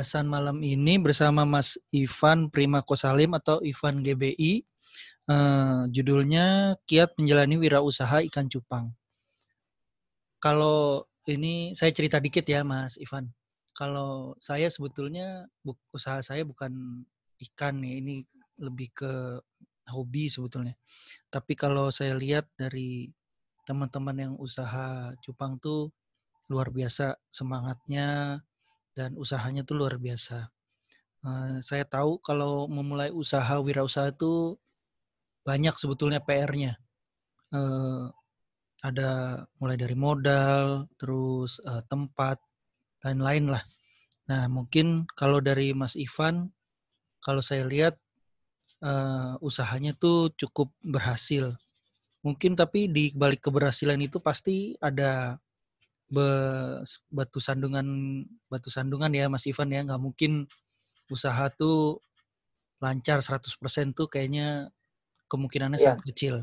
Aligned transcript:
Pembahasan 0.00 0.32
malam 0.32 0.64
ini 0.64 0.96
bersama 0.96 1.44
Mas 1.44 1.76
Ivan 1.92 2.48
Prima 2.48 2.80
Kosalim 2.80 3.36
atau 3.36 3.60
Ivan 3.60 4.00
GBI. 4.00 4.64
Uh, 5.28 5.92
judulnya 5.92 6.72
Kiat 6.88 7.20
Menjalani 7.20 7.60
Wirausaha 7.60 8.24
Ikan 8.24 8.48
Cupang. 8.48 8.96
Kalau 10.40 11.04
ini 11.28 11.76
saya 11.76 11.92
cerita 11.92 12.16
dikit 12.16 12.48
ya 12.48 12.64
Mas 12.64 12.96
Ivan. 12.96 13.28
Kalau 13.76 14.40
saya 14.40 14.72
sebetulnya 14.72 15.44
usaha 15.92 16.24
saya 16.24 16.48
bukan 16.48 17.04
ikan 17.52 17.84
nih, 17.84 18.00
ini 18.00 18.14
lebih 18.56 18.96
ke 18.96 19.36
hobi 19.92 20.32
sebetulnya. 20.32 20.80
Tapi 21.28 21.52
kalau 21.60 21.92
saya 21.92 22.16
lihat 22.16 22.48
dari 22.56 23.12
teman-teman 23.68 24.16
yang 24.16 24.34
usaha 24.40 25.12
cupang 25.20 25.60
tuh 25.60 25.92
luar 26.48 26.72
biasa 26.72 27.20
semangatnya 27.28 28.40
dan 28.94 29.14
usahanya 29.18 29.62
tuh 29.62 29.78
luar 29.78 29.96
biasa. 29.96 30.50
Uh, 31.20 31.60
saya 31.60 31.84
tahu 31.84 32.16
kalau 32.24 32.64
memulai 32.64 33.12
usaha 33.12 33.60
wirausaha 33.60 34.10
itu 34.10 34.56
banyak 35.44 35.74
sebetulnya 35.76 36.20
PR-nya. 36.24 36.76
Uh, 37.52 38.08
ada 38.80 39.44
mulai 39.60 39.76
dari 39.76 39.92
modal, 39.92 40.88
terus 40.96 41.60
uh, 41.68 41.84
tempat, 41.88 42.40
lain-lain 43.04 43.52
lah. 43.52 43.64
Nah 44.28 44.48
mungkin 44.48 45.04
kalau 45.12 45.42
dari 45.44 45.76
Mas 45.76 45.96
Ivan, 45.98 46.48
kalau 47.20 47.44
saya 47.44 47.68
lihat 47.68 48.00
uh, 48.80 49.36
usahanya 49.44 49.92
tuh 49.96 50.32
cukup 50.36 50.72
berhasil. 50.80 51.56
Mungkin 52.20 52.56
tapi 52.56 52.88
di 52.88 53.12
balik 53.16 53.44
keberhasilan 53.44 54.00
itu 54.00 54.20
pasti 54.20 54.76
ada 54.80 55.40
batu 56.10 57.38
sandungan 57.38 57.86
batu 58.50 58.66
sandungan 58.66 59.14
ya 59.14 59.30
Mas 59.30 59.46
Ivan 59.46 59.70
ya 59.70 59.86
nggak 59.86 60.02
mungkin 60.02 60.50
usaha 61.06 61.46
tuh 61.54 62.02
lancar 62.82 63.22
100% 63.22 63.94
tuh 63.94 64.10
kayaknya 64.10 64.72
kemungkinannya 65.30 65.78
yeah. 65.78 65.94
sangat 65.94 66.02
kecil. 66.10 66.34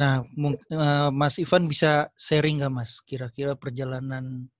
Nah, 0.00 0.26
uh, 0.72 1.10
Mas 1.14 1.38
Ivan 1.38 1.70
bisa 1.70 2.10
sharing 2.18 2.58
nggak 2.58 2.74
Mas 2.74 2.98
kira-kira 3.04 3.54
perjalanan 3.54 4.50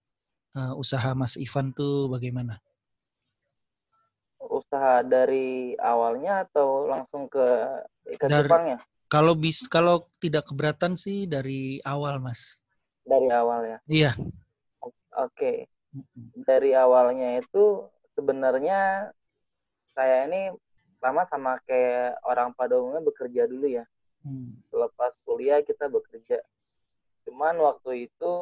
uh, 0.54 0.78
usaha 0.78 1.16
Mas 1.16 1.34
Ivan 1.34 1.74
tuh 1.74 2.06
bagaimana? 2.06 2.62
Usaha 4.38 5.02
dari 5.02 5.74
awalnya 5.80 6.46
atau 6.46 6.86
langsung 6.86 7.26
ke 7.26 7.46
ikan 8.18 8.28
dari, 8.28 8.46
cupangnya? 8.46 8.78
Kalau 9.08 9.34
bis 9.34 9.64
kalau 9.66 10.06
tidak 10.20 10.46
keberatan 10.46 10.94
sih 10.94 11.24
dari 11.24 11.80
awal 11.82 12.20
Mas 12.20 12.62
dari 13.02 13.28
awal 13.30 13.60
ya. 13.66 13.78
Iya. 13.86 14.12
Oke. 15.18 15.68
Dari 16.46 16.72
awalnya 16.72 17.42
itu 17.42 17.86
sebenarnya 18.16 19.12
saya 19.92 20.24
ini 20.28 20.52
lama 21.02 21.26
sama 21.28 21.58
kayak 21.66 22.16
orang 22.24 22.54
pada 22.54 22.78
umumnya 22.78 23.02
bekerja 23.04 23.50
dulu 23.50 23.66
ya. 23.68 23.84
Hmm. 24.22 24.54
Lepas 24.70 25.12
kuliah 25.26 25.60
kita 25.66 25.90
bekerja. 25.90 26.40
Cuman 27.26 27.58
waktu 27.58 28.06
itu 28.08 28.32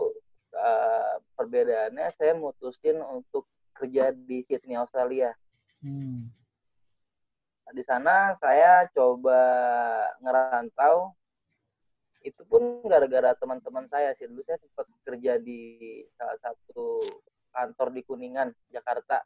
uh, 0.55 1.15
perbedaannya 1.35 2.13
saya 2.21 2.37
mutusin 2.37 3.01
untuk 3.01 3.49
kerja 3.75 4.13
di 4.13 4.45
Sydney 4.45 4.77
Australia. 4.77 5.33
Hmm. 5.81 6.29
Di 7.71 7.83
sana 7.87 8.37
saya 8.43 8.85
coba 8.93 9.41
ngerantau 10.21 11.17
itu 12.21 12.43
pun 12.45 12.85
gara-gara 12.85 13.33
teman-teman 13.37 13.89
saya 13.89 14.13
sih 14.21 14.29
dulu 14.29 14.45
saya 14.45 14.61
sempat 14.61 14.87
kerja 15.09 15.41
di 15.41 16.05
salah 16.21 16.37
satu 16.45 17.01
kantor 17.51 17.89
di 17.97 18.03
Kuningan 18.05 18.49
Jakarta 18.69 19.25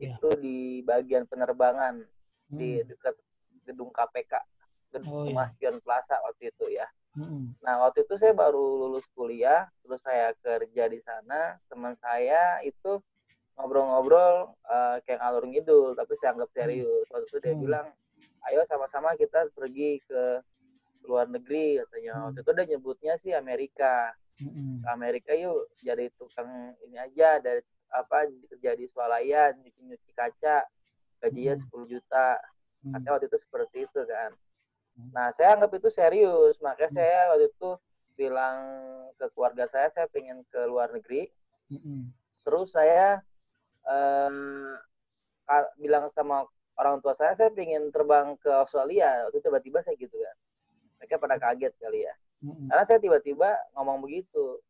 yeah. 0.00 0.16
itu 0.16 0.28
di 0.40 0.80
bagian 0.80 1.28
penerbangan 1.28 2.00
hmm. 2.00 2.56
di 2.56 2.80
dekat 2.88 3.14
gedung 3.68 3.92
KPK 3.92 4.40
gedung 4.96 5.28
oh, 5.28 5.28
yeah. 5.28 5.76
Plaza 5.84 6.16
waktu 6.24 6.48
itu 6.48 6.66
ya 6.72 6.88
hmm. 7.20 7.60
nah 7.60 7.84
waktu 7.84 8.08
itu 8.08 8.16
saya 8.16 8.32
baru 8.32 8.88
lulus 8.88 9.04
kuliah 9.12 9.68
terus 9.84 10.00
saya 10.00 10.32
kerja 10.40 10.88
di 10.88 10.98
sana 11.04 11.60
teman 11.68 11.92
saya 12.00 12.64
itu 12.64 12.98
ngobrol-ngobrol 13.60 14.56
uh, 14.64 14.96
kayak 15.04 15.20
ngalur 15.20 15.44
ngidul 15.44 15.92
tapi 15.92 16.16
saya 16.16 16.32
anggap 16.32 16.50
serius 16.56 17.04
waktu 17.12 17.28
itu 17.28 17.38
dia 17.44 17.52
hmm. 17.52 17.62
bilang 17.68 17.86
ayo 18.48 18.64
sama-sama 18.64 19.12
kita 19.20 19.52
pergi 19.52 20.00
ke 20.08 20.40
luar 21.04 21.26
negeri 21.28 21.80
katanya 21.84 22.12
hmm. 22.16 22.22
waktu 22.30 22.40
itu 22.42 22.50
udah 22.50 22.66
nyebutnya 22.66 23.14
sih 23.24 23.32
Amerika 23.32 24.12
hmm. 24.40 24.84
Amerika 24.90 25.32
yuk 25.36 25.70
jadi 25.80 26.12
tukang 26.16 26.76
ini 26.84 26.96
aja 27.00 27.40
dari 27.40 27.62
apa 27.90 28.30
kerja 28.50 28.78
di 28.78 28.86
swalayan 28.90 29.58
nyuci 29.60 29.80
nyuci 29.82 30.10
kaca 30.14 30.62
gajinya 31.20 31.58
hmm. 31.58 31.68
10 31.74 31.92
juta 31.92 32.28
hmm. 32.86 32.92
katanya 32.94 33.10
waktu 33.16 33.26
itu 33.28 33.38
seperti 33.42 33.76
itu 33.84 34.00
kan 34.06 34.30
hmm. 34.96 35.10
nah 35.12 35.26
saya 35.34 35.58
anggap 35.58 35.72
itu 35.76 35.88
serius 35.90 36.56
makanya 36.62 36.90
hmm. 36.90 36.98
saya 36.98 37.18
waktu 37.34 37.46
itu 37.50 37.70
bilang 38.14 38.58
ke 39.16 39.26
keluarga 39.32 39.64
saya 39.72 39.88
saya 39.92 40.06
pengen 40.12 40.44
ke 40.52 40.60
luar 40.68 40.92
negeri 40.92 41.28
hmm. 41.72 42.12
terus 42.44 42.72
saya 42.72 43.20
um, 43.84 44.76
bilang 45.80 46.12
sama 46.14 46.46
orang 46.78 47.02
tua 47.02 47.12
saya 47.18 47.34
saya 47.36 47.50
pengen 47.52 47.90
terbang 47.90 48.38
ke 48.40 48.48
Australia 48.48 49.28
waktu 49.28 49.42
tiba-tiba 49.42 49.82
saya 49.82 49.96
gitu 49.98 50.14
kan 50.14 50.36
mereka 51.00 51.16
pada 51.16 51.40
kaget 51.40 51.72
kali 51.80 52.04
ya 52.04 52.14
karena 52.40 52.84
saya 52.84 52.98
tiba-tiba 53.00 53.50
ngomong 53.76 54.04
begitu 54.04 54.60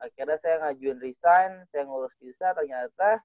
akhirnya 0.00 0.36
saya 0.40 0.56
ngajuin 0.64 1.00
resign 1.00 1.64
saya 1.72 1.84
ngurus 1.84 2.12
visa 2.20 2.52
ternyata 2.56 3.20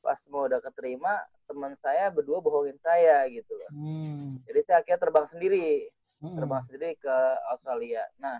pas 0.00 0.20
mau 0.28 0.48
udah 0.48 0.60
keterima 0.64 1.20
teman 1.48 1.76
saya 1.80 2.12
berdua 2.12 2.40
bohongin 2.40 2.76
saya 2.84 3.24
gitu 3.28 3.52
loh 3.56 3.70
mm. 3.72 4.44
jadi 4.44 4.60
saya 4.68 4.76
akhirnya 4.84 5.00
terbang 5.00 5.26
sendiri 5.32 5.88
mm. 6.20 6.36
terbang 6.36 6.62
sendiri 6.68 6.90
ke 7.00 7.16
Australia 7.52 8.04
nah 8.20 8.36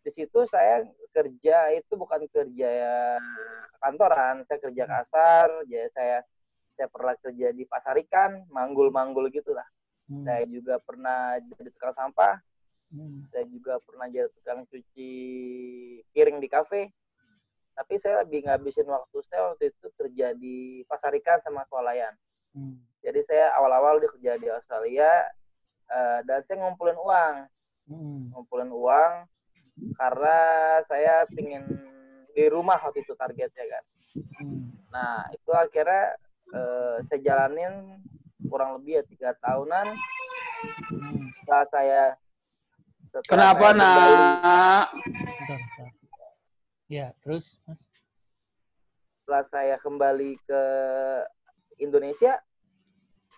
di 0.00 0.10
situ 0.16 0.48
saya 0.48 0.84
kerja 1.12 1.76
itu 1.76 1.92
bukan 1.96 2.24
kerja 2.28 2.70
kantoran 3.80 4.44
saya 4.44 4.58
kerja 4.60 4.84
mm. 4.84 4.90
kasar 4.92 5.48
jadi 5.68 5.88
saya 5.96 6.18
saya 6.80 6.88
pernah 6.88 7.12
kerja 7.20 7.52
di 7.52 7.64
pasar 7.68 8.00
ikan 8.08 8.48
manggul-manggul 8.48 9.28
gitulah 9.28 9.68
hmm. 10.08 10.24
saya 10.24 10.48
juga 10.48 10.80
pernah 10.80 11.36
jadi 11.36 11.68
tukang 11.76 11.92
sampah 11.92 12.40
Hmm. 12.90 13.22
Saya 13.30 13.46
juga 13.46 13.78
pernah 13.82 14.10
jadi 14.10 14.26
tukang 14.34 14.66
cuci 14.66 15.12
piring 16.10 16.38
di 16.42 16.48
kafe. 16.50 16.90
Tapi 17.78 17.94
saya 18.02 18.26
lebih 18.26 18.44
ngabisin 18.44 18.90
waktu 18.90 19.18
saya 19.30 19.54
waktu 19.54 19.70
itu 19.70 19.86
kerja 19.94 20.26
di 20.36 20.82
pasar 20.90 21.14
ikan 21.22 21.38
sama 21.46 21.64
swalayan. 21.70 22.12
Hmm. 22.52 22.82
Jadi 23.00 23.24
saya 23.24 23.54
awal-awal 23.56 24.02
dia 24.02 24.10
kerja 24.12 24.32
di 24.36 24.48
Australia 24.50 25.10
uh, 25.88 26.20
dan 26.26 26.42
saya 26.44 26.60
ngumpulin 26.60 26.98
uang. 26.98 27.36
Hmm. 27.88 28.20
Ngumpulin 28.34 28.70
uang 28.74 29.12
karena 29.96 30.36
saya 30.84 31.24
pingin 31.32 31.64
di 32.34 32.44
rumah 32.52 32.76
waktu 32.82 33.06
itu 33.06 33.14
targetnya 33.16 33.64
kan. 33.64 33.84
Hmm. 34.42 34.76
Nah 34.90 35.30
itu 35.32 35.50
akhirnya 35.54 36.18
uh, 36.52 36.96
saya 37.06 37.20
jalanin 37.22 38.02
kurang 38.50 38.82
lebih 38.82 39.00
ya 39.00 39.02
tiga 39.06 39.30
tahunan. 39.40 39.86
Hmm. 40.90 41.32
Setelah 41.40 41.66
saya 41.70 42.02
Kenapa 43.26 43.74
nak? 43.74 44.94
Ya, 46.90 47.14
terus 47.22 47.46
Mas. 47.66 47.78
Setelah 49.22 49.44
saya 49.50 49.76
kembali 49.78 50.38
ke 50.42 50.62
Indonesia, 51.78 52.38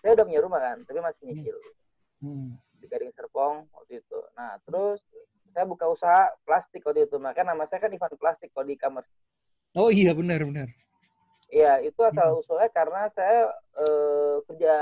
saya 0.01 0.11
udah 0.17 0.25
punya 0.25 0.41
rumah 0.41 0.61
kan, 0.61 0.77
tapi 0.89 0.99
masih 1.01 1.21
hmm. 1.21 1.29
nyicil. 1.37 1.57
Hmm. 2.21 2.49
Di 2.81 2.85
Gading 2.89 3.13
Serpong 3.13 3.69
waktu 3.73 4.01
itu. 4.01 4.19
Nah, 4.33 4.57
terus 4.65 5.01
saya 5.53 5.69
buka 5.69 5.85
usaha 5.85 6.33
plastik 6.45 6.81
waktu 6.81 7.05
itu. 7.05 7.21
Makanya 7.21 7.53
nama 7.53 7.69
saya 7.69 7.85
kan 7.85 7.93
Ivan 7.93 8.17
Plastik 8.17 8.49
kalau 8.57 8.65
di 8.65 8.73
e-commerce. 8.73 9.09
Oh 9.77 9.93
iya, 9.93 10.17
benar, 10.17 10.41
benar. 10.41 10.69
Iya, 11.53 11.85
itu 11.85 12.01
asal 12.01 12.33
hmm. 12.33 12.41
usulnya 12.41 12.69
karena 12.73 13.01
saya 13.13 13.53
uh, 13.77 14.41
kerja 14.49 14.75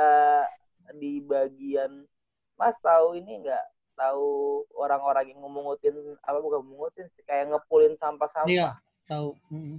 di 0.95 1.19
bagian 1.23 2.07
Mas 2.55 2.75
tahu 2.79 3.19
ini 3.19 3.43
enggak 3.43 3.65
tahu 3.95 4.63
orang-orang 4.75 5.31
yang 5.31 5.39
memungutin 5.41 5.95
apa 6.25 6.37
bukan 6.39 6.63
memungutin 6.65 7.07
kayak 7.27 7.51
ngepulin 7.51 7.93
sampah-sampah. 7.99 8.51
Iya, 8.51 8.69
tahu. 9.07 9.37
Mm-hmm. 9.51 9.77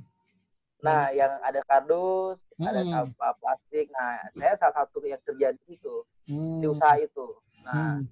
Nah, 0.83 1.03
mm. 1.11 1.15
yang 1.15 1.33
ada 1.47 1.61
kardus, 1.67 2.43
mm. 2.59 2.67
ada 2.67 2.83
sampah 2.83 3.33
plastik. 3.39 3.87
Nah, 3.95 4.19
saya 4.35 4.55
salah 4.59 4.75
satu 4.83 4.99
yang 5.07 5.23
kerja 5.23 5.55
di 5.55 5.63
situ, 5.67 5.95
mm. 6.27 6.59
di 6.63 6.67
usaha 6.67 6.97
itu. 6.99 7.29
Nah, 7.63 8.03
mm. 8.03 8.07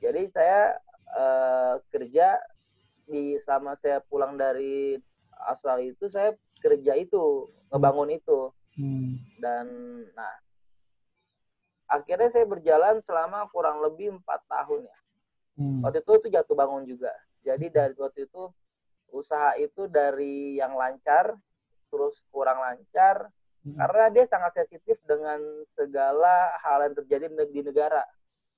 jadi 0.00 0.22
saya 0.32 0.60
uh, 1.12 1.74
kerja 1.92 2.40
di 3.08 3.36
selama 3.44 3.76
saya 3.80 4.00
pulang 4.08 4.36
dari 4.36 4.96
Australia 5.48 5.92
itu 5.92 6.08
saya 6.08 6.32
kerja 6.60 6.96
itu, 6.96 7.48
ngebangun 7.72 8.16
itu. 8.16 8.52
Mm. 8.80 9.20
Dan 9.40 9.66
nah, 10.16 10.34
akhirnya 11.88 12.28
saya 12.32 12.44
berjalan 12.48 13.00
selama 13.04 13.48
kurang 13.52 13.80
lebih 13.80 14.16
empat 14.16 14.44
tahun 14.48 14.88
ya 14.88 14.97
Hmm. 15.58 15.82
Waktu 15.82 16.06
itu 16.06 16.12
itu 16.22 16.28
jatuh 16.30 16.54
bangun 16.54 16.86
juga. 16.86 17.10
Jadi 17.42 17.66
dari 17.68 17.94
waktu 17.98 18.30
itu 18.30 18.42
usaha 19.10 19.58
itu 19.58 19.90
dari 19.90 20.54
yang 20.60 20.78
lancar 20.78 21.34
terus 21.88 22.14
kurang 22.28 22.60
lancar 22.60 23.32
hmm. 23.64 23.74
karena 23.80 24.04
dia 24.12 24.24
sangat 24.28 24.52
sensitif 24.62 25.00
dengan 25.08 25.40
segala 25.74 26.52
hal 26.62 26.86
yang 26.86 26.94
terjadi 26.94 27.26
di 27.50 27.60
negara. 27.66 28.06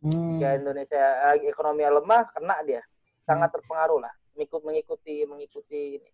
Hmm. 0.05 0.37
Kayak 0.37 0.61
Indonesia 0.61 1.05
eh, 1.33 1.49
ekonomi 1.49 1.89
lemah 1.89 2.25
kena 2.37 2.57
dia 2.69 2.83
sangat 3.25 3.49
terpengaruh 3.53 4.01
lah 4.05 4.13
mengikut 4.37 4.63
mengikuti 4.65 5.25
mengikuti 5.25 5.81
ini. 6.01 6.11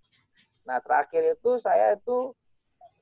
Nah 0.66 0.78
terakhir 0.82 1.34
itu 1.38 1.58
saya 1.62 1.98
itu 1.98 2.34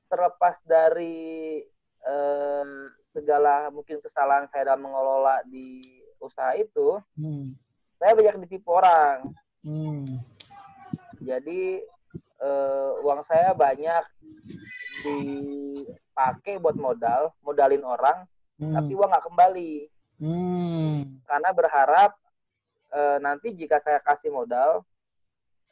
terlepas 0.09 0.57
dari 0.65 1.61
eh, 2.01 2.65
segala 3.13 3.69
mungkin 3.69 4.01
kesalahan 4.01 4.49
saya 4.49 4.73
dalam 4.73 4.89
mengelola 4.89 5.41
di 5.47 5.81
usaha 6.19 6.55
itu, 6.57 6.99
hmm. 7.17 7.55
Saya 7.99 8.11
banyak 8.13 8.45
ditipu 8.45 8.75
orang. 8.75 9.31
Hmm. 9.65 10.05
Jadi 11.23 11.81
uh, 12.41 13.01
uang 13.01 13.25
saya 13.25 13.55
banyak 13.55 14.03
dipakai 15.05 16.61
buat 16.61 16.77
modal, 16.77 17.33
modalin 17.41 17.83
orang, 17.83 18.29
hmm. 18.61 18.73
tapi 18.73 18.91
uang 18.93 19.09
nggak 19.09 19.25
kembali. 19.25 19.73
Hmm. 20.21 21.19
Karena 21.25 21.49
berharap 21.51 22.11
uh, 22.93 23.17
nanti 23.19 23.51
jika 23.57 23.81
saya 23.81 23.99
kasih 24.03 24.31
modal, 24.31 24.85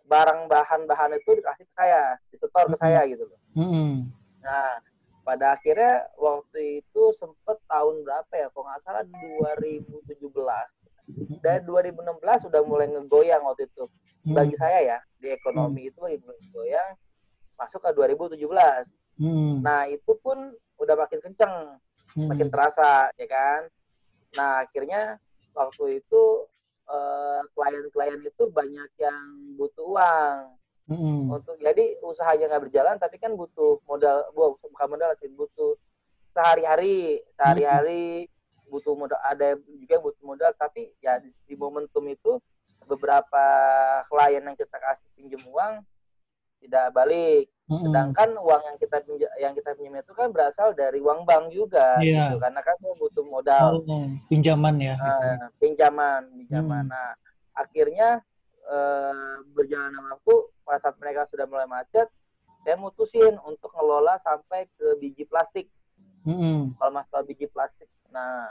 barang 0.03 0.51
bahan-bahan 0.51 1.15
itu 1.15 1.39
dikasih 1.39 1.63
ke 1.63 1.73
saya, 1.73 2.19
disetor 2.27 2.67
ke 2.75 2.77
saya 2.79 3.07
gitu 3.07 3.23
loh. 3.27 3.39
Hmm. 3.55 4.11
Nah, 4.43 4.83
pada 5.23 5.55
akhirnya 5.55 6.11
waktu 6.19 6.83
itu 6.83 7.03
sempet 7.15 7.57
tahun 7.71 8.03
berapa 8.03 8.33
ya? 8.35 8.47
Kalau 8.51 8.67
nggak 8.67 8.81
salah 8.83 9.03
2017. 9.07 10.82
Dan 11.43 11.67
2016 11.67 12.47
sudah 12.47 12.61
mulai 12.63 12.87
ngegoyang 12.87 13.43
waktu 13.43 13.67
itu. 13.67 13.85
Bagi 14.23 14.55
saya 14.55 14.79
ya, 14.79 14.97
di 15.19 15.35
ekonomi 15.35 15.83
hmm. 15.83 15.89
itu 15.91 15.99
lagi 15.99 16.47
goyang 16.51 16.89
masuk 17.59 17.83
ke 17.83 17.91
2017. 17.91 18.39
Hmm. 19.19 19.59
Nah 19.59 19.85
itu 19.91 20.11
pun 20.23 20.55
udah 20.79 20.95
makin 20.95 21.19
kenceng, 21.19 21.77
hmm. 22.15 22.27
makin 22.31 22.47
terasa 22.47 23.11
ya 23.19 23.27
kan. 23.27 23.61
Nah 24.33 24.63
akhirnya 24.63 25.19
waktu 25.53 26.01
itu 26.01 26.23
eh, 26.89 27.41
klien-klien 27.53 28.19
uh, 28.19 28.29
itu 28.31 28.43
banyak 28.49 28.89
yang 28.97 29.21
butuh 29.59 29.85
uang 29.85 30.39
hmm. 30.89 31.31
untuk 31.31 31.55
jadi 31.61 31.95
usahanya 32.03 32.49
nggak 32.51 32.63
berjalan 32.69 32.95
tapi 32.99 33.15
kan 33.21 33.37
butuh 33.37 33.79
modal 33.87 34.27
bukan 34.35 34.87
modal 34.89 35.13
sih 35.21 35.29
butuh 35.31 35.77
sehari-hari 36.33 37.21
sehari-hari 37.37 38.25
hmm. 38.25 38.32
Butuh 38.67 38.93
modal 38.95 39.19
ada 39.21 39.55
juga 39.59 39.91
yang 39.99 40.05
butuh 40.05 40.23
modal 40.23 40.51
tapi 40.55 40.91
ya 41.03 41.19
di, 41.19 41.29
di 41.45 41.55
momentum 41.55 42.03
itu 42.09 42.39
beberapa 42.87 43.45
klien 44.11 44.43
yang 44.43 44.57
kita 44.57 44.75
kasih 44.75 45.07
pinjam 45.15 45.43
uang 45.47 45.83
tidak 46.63 46.85
balik. 46.95 47.45
Mm-hmm. 47.67 47.83
Sedangkan 47.87 48.29
uang 48.39 48.61
yang 48.63 48.77
kita 48.79 48.97
pinjam 49.03 49.31
yang 49.39 49.53
kita 49.55 49.69
pinjam 49.75 49.95
itu 49.99 50.13
kan 50.15 50.27
berasal 50.31 50.75
dari 50.75 50.99
uang 50.99 51.23
bank 51.23 51.51
juga 51.51 51.99
yeah. 51.99 52.31
gitu 52.31 52.39
karena 52.39 52.61
kan 52.63 52.75
butuh 52.99 53.25
modal. 53.27 53.83
Oh, 53.87 54.07
pinjaman 54.27 54.75
ya. 54.79 54.95
Uh, 54.99 55.47
pinjaman, 55.59 56.27
pinjaman. 56.43 56.87
Mm. 56.87 56.91
Nah, 56.91 57.11
akhirnya 57.55 58.09
uh, 58.67 59.43
berjalan 59.55 59.95
waktu 60.11 60.35
pada 60.63 60.79
saat 60.83 60.95
mereka 60.99 61.27
sudah 61.31 61.45
mulai 61.47 61.67
macet, 61.67 62.07
saya 62.63 62.75
mutusin 62.79 63.35
untuk 63.43 63.71
ngelola 63.75 64.19
sampai 64.23 64.67
ke 64.75 64.99
biji 64.99 65.27
plastik. 65.27 65.67
Mm-hmm. 66.23 66.79
Kalau 66.79 66.91
masalah 66.91 67.23
biji 67.27 67.47
plastik. 67.51 67.91
Nah, 68.13 68.47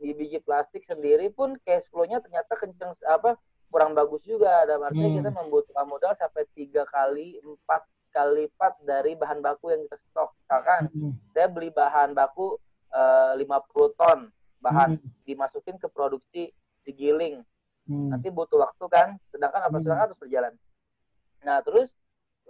di 0.00 0.16
biji 0.16 0.40
plastik 0.40 0.82
sendiri 0.88 1.28
pun 1.28 1.60
cash 1.62 1.84
flow-nya 1.92 2.24
ternyata 2.24 2.56
kenceng 2.56 2.96
apa 3.04 3.36
kurang 3.70 3.92
bagus 3.92 4.24
juga 4.24 4.66
ada 4.66 4.80
artinya 4.80 5.12
hmm. 5.12 5.18
kita 5.22 5.30
membutuhkan 5.30 5.86
modal 5.86 6.12
sampai 6.18 6.42
tiga 6.56 6.82
kali 6.88 7.38
empat 7.38 7.84
kali 8.10 8.48
lipat 8.48 8.74
dari 8.82 9.14
bahan 9.14 9.38
baku 9.38 9.70
yang 9.70 9.86
kita 9.86 9.96
stok 10.10 10.34
misalkan 10.42 10.82
hmm. 10.90 11.12
saya 11.30 11.46
beli 11.46 11.70
bahan 11.70 12.16
baku 12.16 12.58
eh, 12.90 13.32
lima 13.38 13.62
puluh 13.70 13.94
ton 13.94 14.32
bahan 14.58 14.98
hmm. 14.98 15.10
dimasukin 15.28 15.78
ke 15.78 15.86
produksi 15.86 16.50
digiling 16.82 17.46
hmm. 17.86 18.10
nanti 18.10 18.32
butuh 18.32 18.66
waktu 18.66 18.84
kan 18.90 19.08
sedangkan 19.30 19.70
apa 19.70 19.76
hmm. 19.78 19.84
sedangkan 19.86 20.04
harus 20.10 20.18
berjalan 20.18 20.52
nah 21.46 21.62
terus 21.62 21.92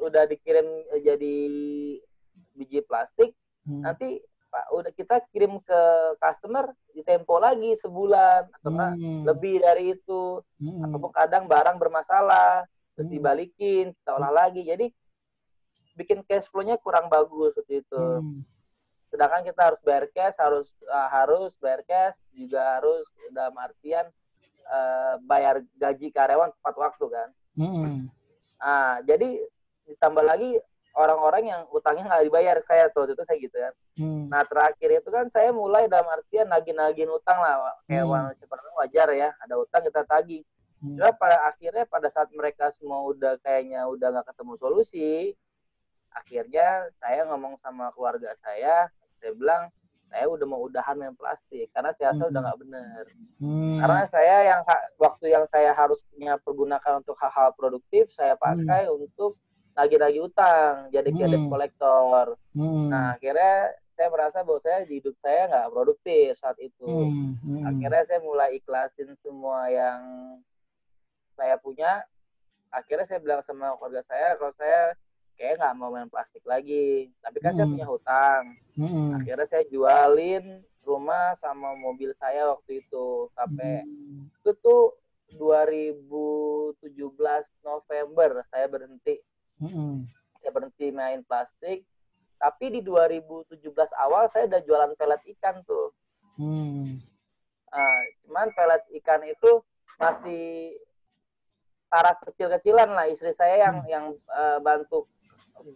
udah 0.00 0.24
dikirim 0.24 0.64
eh, 0.96 1.00
jadi 1.04 1.36
biji 2.56 2.80
plastik 2.88 3.36
hmm. 3.66 3.82
nanti 3.84 4.20
Pak, 4.50 4.66
udah 4.74 4.92
kita 4.98 5.22
kirim 5.30 5.62
ke 5.62 5.80
customer 6.18 6.74
di 6.90 7.06
tempo 7.06 7.38
lagi 7.38 7.78
sebulan 7.86 8.50
atau 8.50 8.70
hmm. 8.74 9.22
lebih 9.22 9.62
dari 9.62 9.94
itu 9.94 10.42
hmm. 10.58 10.90
ataupun 10.90 11.10
kadang 11.14 11.46
barang 11.46 11.78
bermasalah 11.78 12.66
terus 12.98 13.06
hmm. 13.06 13.14
dibalikin 13.14 13.84
kita 13.94 14.10
olah 14.18 14.34
lagi 14.34 14.66
jadi 14.66 14.90
bikin 15.94 16.26
cash 16.26 16.50
flow-nya 16.50 16.82
kurang 16.82 17.06
bagus 17.06 17.54
seperti 17.54 17.86
itu 17.86 18.02
hmm. 18.02 18.42
sedangkan 19.14 19.46
kita 19.46 19.60
harus 19.70 19.80
bayar 19.86 20.04
cash 20.10 20.36
harus 20.42 20.68
uh, 20.90 21.08
harus 21.14 21.54
bayar 21.62 21.86
cash 21.86 22.18
juga 22.34 22.82
harus 22.82 23.06
dalam 23.30 23.54
artian 23.54 24.10
uh, 24.66 25.14
bayar 25.30 25.62
gaji 25.78 26.10
karyawan 26.10 26.50
tepat 26.58 26.74
waktu 26.74 27.06
kan 27.06 27.28
hmm. 27.54 28.10
nah 28.58 28.98
jadi 29.06 29.46
ditambah 29.86 30.24
lagi 30.26 30.58
orang-orang 30.94 31.50
yang 31.50 31.62
utangnya 31.70 32.06
nggak 32.10 32.24
dibayar 32.26 32.56
saya 32.66 32.90
tuh 32.90 33.06
itu 33.06 33.22
saya 33.22 33.38
gitu 33.38 33.56
kan 33.56 33.74
hmm. 33.98 34.22
nah 34.26 34.42
terakhir 34.42 34.90
itu 35.02 35.08
kan 35.10 35.26
saya 35.30 35.50
mulai 35.54 35.86
dalam 35.86 36.06
artian 36.10 36.50
nagih-nagih 36.50 37.06
utang 37.10 37.38
lah 37.38 37.74
kayak 37.86 38.06
hmm. 38.06 38.34
seperti 38.42 38.66
wajar 38.74 39.08
ya 39.14 39.28
ada 39.42 39.54
utang 39.58 39.82
kita 39.86 40.02
tagih 40.06 40.42
hmm. 40.82 40.96
Jadi 40.98 41.12
pada 41.18 41.36
akhirnya 41.46 41.84
pada 41.86 42.08
saat 42.10 42.28
mereka 42.34 42.74
semua 42.74 43.06
udah 43.06 43.38
kayaknya 43.42 43.86
udah 43.86 44.18
nggak 44.18 44.26
ketemu 44.34 44.52
solusi 44.58 45.10
akhirnya 46.10 46.90
saya 46.98 47.22
ngomong 47.30 47.54
sama 47.62 47.94
keluarga 47.94 48.34
saya 48.42 48.90
saya 49.22 49.32
bilang 49.38 49.70
saya 50.10 50.26
udah 50.26 50.46
mau 50.50 50.66
udahan 50.66 50.98
main 50.98 51.14
plastik 51.14 51.70
karena 51.70 51.94
saya 51.94 52.10
hmm. 52.12 52.34
udah 52.34 52.40
nggak 52.42 52.60
bener 52.66 53.04
hmm. 53.38 53.78
karena 53.78 54.02
saya 54.10 54.36
yang 54.42 54.60
waktu 54.98 55.26
yang 55.30 55.44
saya 55.54 55.70
harusnya 55.70 56.34
pergunakan 56.42 56.98
untuk 56.98 57.14
hal-hal 57.22 57.54
produktif 57.54 58.10
saya 58.10 58.34
pakai 58.34 58.90
hmm. 58.90 58.98
untuk 58.98 59.38
lagi-lagi 59.80 60.18
utang 60.20 60.92
jadi 60.92 61.08
kredit 61.08 61.40
hmm. 61.40 61.50
kolektor 61.50 62.26
hmm. 62.52 62.92
nah 62.92 63.16
akhirnya 63.16 63.72
saya 63.96 64.08
merasa 64.08 64.40
bahwa 64.40 64.60
saya 64.64 64.88
di 64.88 64.96
hidup 64.96 65.12
saya 65.20 65.48
nggak 65.48 65.70
produktif 65.72 66.32
saat 66.40 66.56
itu 66.60 66.88
hmm. 66.88 67.36
Hmm. 67.40 67.62
akhirnya 67.68 68.02
saya 68.08 68.20
mulai 68.24 68.56
ikhlasin 68.56 69.12
semua 69.20 69.68
yang 69.68 70.00
saya 71.36 71.56
punya 71.60 72.04
akhirnya 72.72 73.06
saya 73.08 73.20
bilang 73.20 73.42
sama 73.44 73.76
keluarga 73.76 74.04
saya 74.08 74.36
kalau 74.36 74.52
saya 74.56 74.96
kayak 75.40 75.56
nggak 75.56 75.76
mau 75.80 75.92
main 75.92 76.08
plastik 76.12 76.44
lagi 76.44 77.08
tapi 77.24 77.40
kan 77.40 77.56
hmm. 77.56 77.58
saya 77.60 77.72
punya 77.72 77.86
hutang 77.88 78.42
hmm. 78.76 79.20
akhirnya 79.20 79.46
saya 79.48 79.64
jualin 79.72 80.44
rumah 80.84 81.36
sama 81.40 81.76
mobil 81.76 82.12
saya 82.20 82.52
waktu 82.52 82.84
itu 82.84 83.28
sampai 83.36 83.84
hmm. 83.84 84.32
itu 84.32 84.50
tuh 84.60 84.96
2017 85.36 86.76
November 87.62 88.42
saya 88.50 88.66
berhenti 88.66 89.20
Mm-hmm. 89.60 89.92
Saya 90.40 90.50
berhenti 90.50 90.86
main 90.90 91.20
plastik. 91.24 91.84
Tapi 92.40 92.72
di 92.72 92.80
2017 92.80 93.60
awal 94.00 94.32
saya 94.32 94.48
udah 94.48 94.60
jualan 94.64 94.92
pelet 94.96 95.22
ikan 95.36 95.60
tuh. 95.68 95.92
Mm. 96.40 97.04
Uh, 97.70 98.02
cuman 98.24 98.48
pelet 98.56 98.82
ikan 99.04 99.20
itu 99.28 99.60
masih 100.00 100.80
taraf 101.92 102.16
kecil-kecilan 102.24 102.88
lah 102.96 103.06
istri 103.12 103.36
saya 103.36 103.68
yang 103.68 103.76
mm. 103.84 103.88
yang 103.92 104.04
uh, 104.32 104.56
bantu 104.64 105.04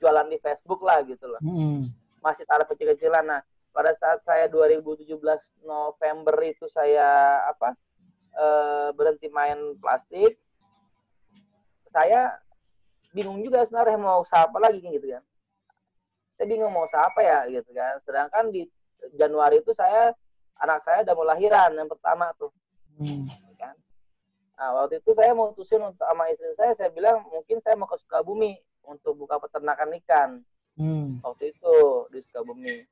jualan 0.01 0.25
di 0.33 0.41
Facebook 0.41 0.81
lah 0.81 1.05
gitu 1.05 1.29
loh. 1.29 1.41
Mm. 1.45 1.93
Masih 2.25 2.49
taraf 2.49 2.65
kecil-kecilan. 2.73 3.29
Nah, 3.29 3.45
pada 3.77 3.93
saat 4.01 4.25
saya 4.25 4.49
2017 4.49 5.21
November 5.69 6.37
itu 6.47 6.65
saya 6.73 7.45
apa 7.51 7.77
uh, 8.41 8.89
berhenti 8.97 9.29
main 9.29 9.77
plastik, 9.83 10.41
saya 11.93 12.41
bingung 13.15 13.39
juga 13.41 13.63
sebenarnya 13.65 13.97
mau 13.97 14.27
usaha 14.27 14.45
apa 14.45 14.59
lagi 14.59 14.83
gitu 14.83 15.07
kan. 15.07 15.23
Saya 16.35 16.47
bingung 16.51 16.75
mau 16.75 16.85
usaha 16.85 17.07
apa 17.07 17.21
ya 17.23 17.39
gitu 17.47 17.71
kan. 17.71 18.03
Sedangkan 18.03 18.51
di 18.51 18.67
Januari 19.15 19.63
itu 19.63 19.71
saya 19.73 20.11
anak 20.59 20.83
saya 20.83 21.07
udah 21.07 21.15
mau 21.15 21.27
lahiran 21.31 21.71
yang 21.79 21.87
pertama 21.87 22.35
tuh. 22.35 22.51
Hmm. 22.99 23.31
kan. 23.55 23.79
Nah 24.59 24.69
waktu 24.83 24.99
itu 24.99 25.15
saya 25.15 25.31
mutusin 25.31 25.83
untuk 25.83 26.03
sama 26.03 26.27
istri 26.35 26.51
saya 26.59 26.75
saya 26.75 26.91
bilang 26.91 27.23
mungkin 27.31 27.63
saya 27.63 27.79
mau 27.79 27.87
ke 27.87 27.97
Sukabumi 28.03 28.59
untuk 28.83 29.15
buka 29.15 29.39
peternakan 29.39 29.95
ikan. 30.03 30.31
Hmm. 30.75 31.23
waktu 31.23 31.55
itu 31.55 31.75
di 32.11 32.19
Sukabumi. 32.27 32.83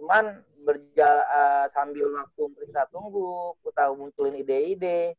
Cuman 0.00 0.40
berjalan 0.64 1.20
uh, 1.28 1.66
sambil 1.76 2.08
waktu 2.08 2.42
kita 2.64 2.88
tunggu 2.88 3.52
kita 3.60 3.92
munculin 3.92 4.40
ide-ide 4.40 5.12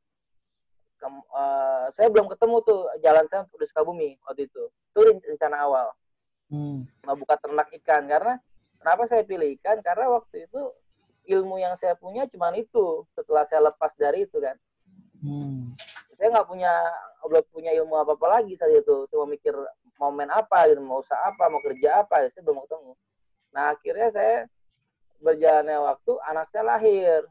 uh, 1.09 1.85
saya 1.97 2.07
belum 2.11 2.29
ketemu 2.29 2.55
tuh 2.65 2.81
jalan 3.01 3.25
saya 3.29 3.47
untuk 3.47 3.59
di 3.61 3.67
Sukabumi 3.69 4.09
waktu 4.27 4.41
itu. 4.45 4.63
Itu 4.93 4.99
rencana 5.01 5.57
awal. 5.65 5.87
Hmm. 6.51 6.85
Mau 7.07 7.15
buka 7.15 7.39
ternak 7.39 7.71
ikan 7.81 8.05
karena 8.05 8.37
kenapa 8.77 9.07
saya 9.07 9.23
pilih 9.23 9.49
ikan? 9.61 9.79
Karena 9.81 10.11
waktu 10.11 10.45
itu 10.45 10.61
ilmu 11.31 11.61
yang 11.61 11.77
saya 11.79 11.95
punya 11.95 12.27
cuma 12.29 12.51
itu. 12.53 13.07
Setelah 13.15 13.47
saya 13.47 13.71
lepas 13.71 13.91
dari 13.97 14.27
itu 14.27 14.37
kan. 14.37 14.57
Hmm. 15.21 15.73
Saya 16.19 16.33
nggak 16.37 16.49
punya 16.49 16.73
belum 17.21 17.45
punya 17.53 17.71
ilmu 17.77 17.95
apa 17.97 18.13
apa 18.13 18.27
lagi 18.41 18.53
saat 18.59 18.73
itu. 18.73 19.07
Cuma 19.09 19.25
mikir 19.25 19.53
mau 20.01 20.09
main 20.09 20.33
apa 20.33 20.65
gitu 20.65 20.81
mau 20.81 21.05
usaha 21.05 21.29
apa 21.29 21.45
mau 21.53 21.61
kerja 21.61 22.01
apa 22.01 22.25
ya 22.25 22.27
saya 22.33 22.41
belum 22.41 22.65
ketemu 22.65 22.91
nah 23.53 23.63
akhirnya 23.69 24.07
saya 24.09 24.35
berjalannya 25.21 25.77
waktu 25.77 26.11
anak 26.25 26.49
saya 26.49 26.63
lahir 26.65 27.21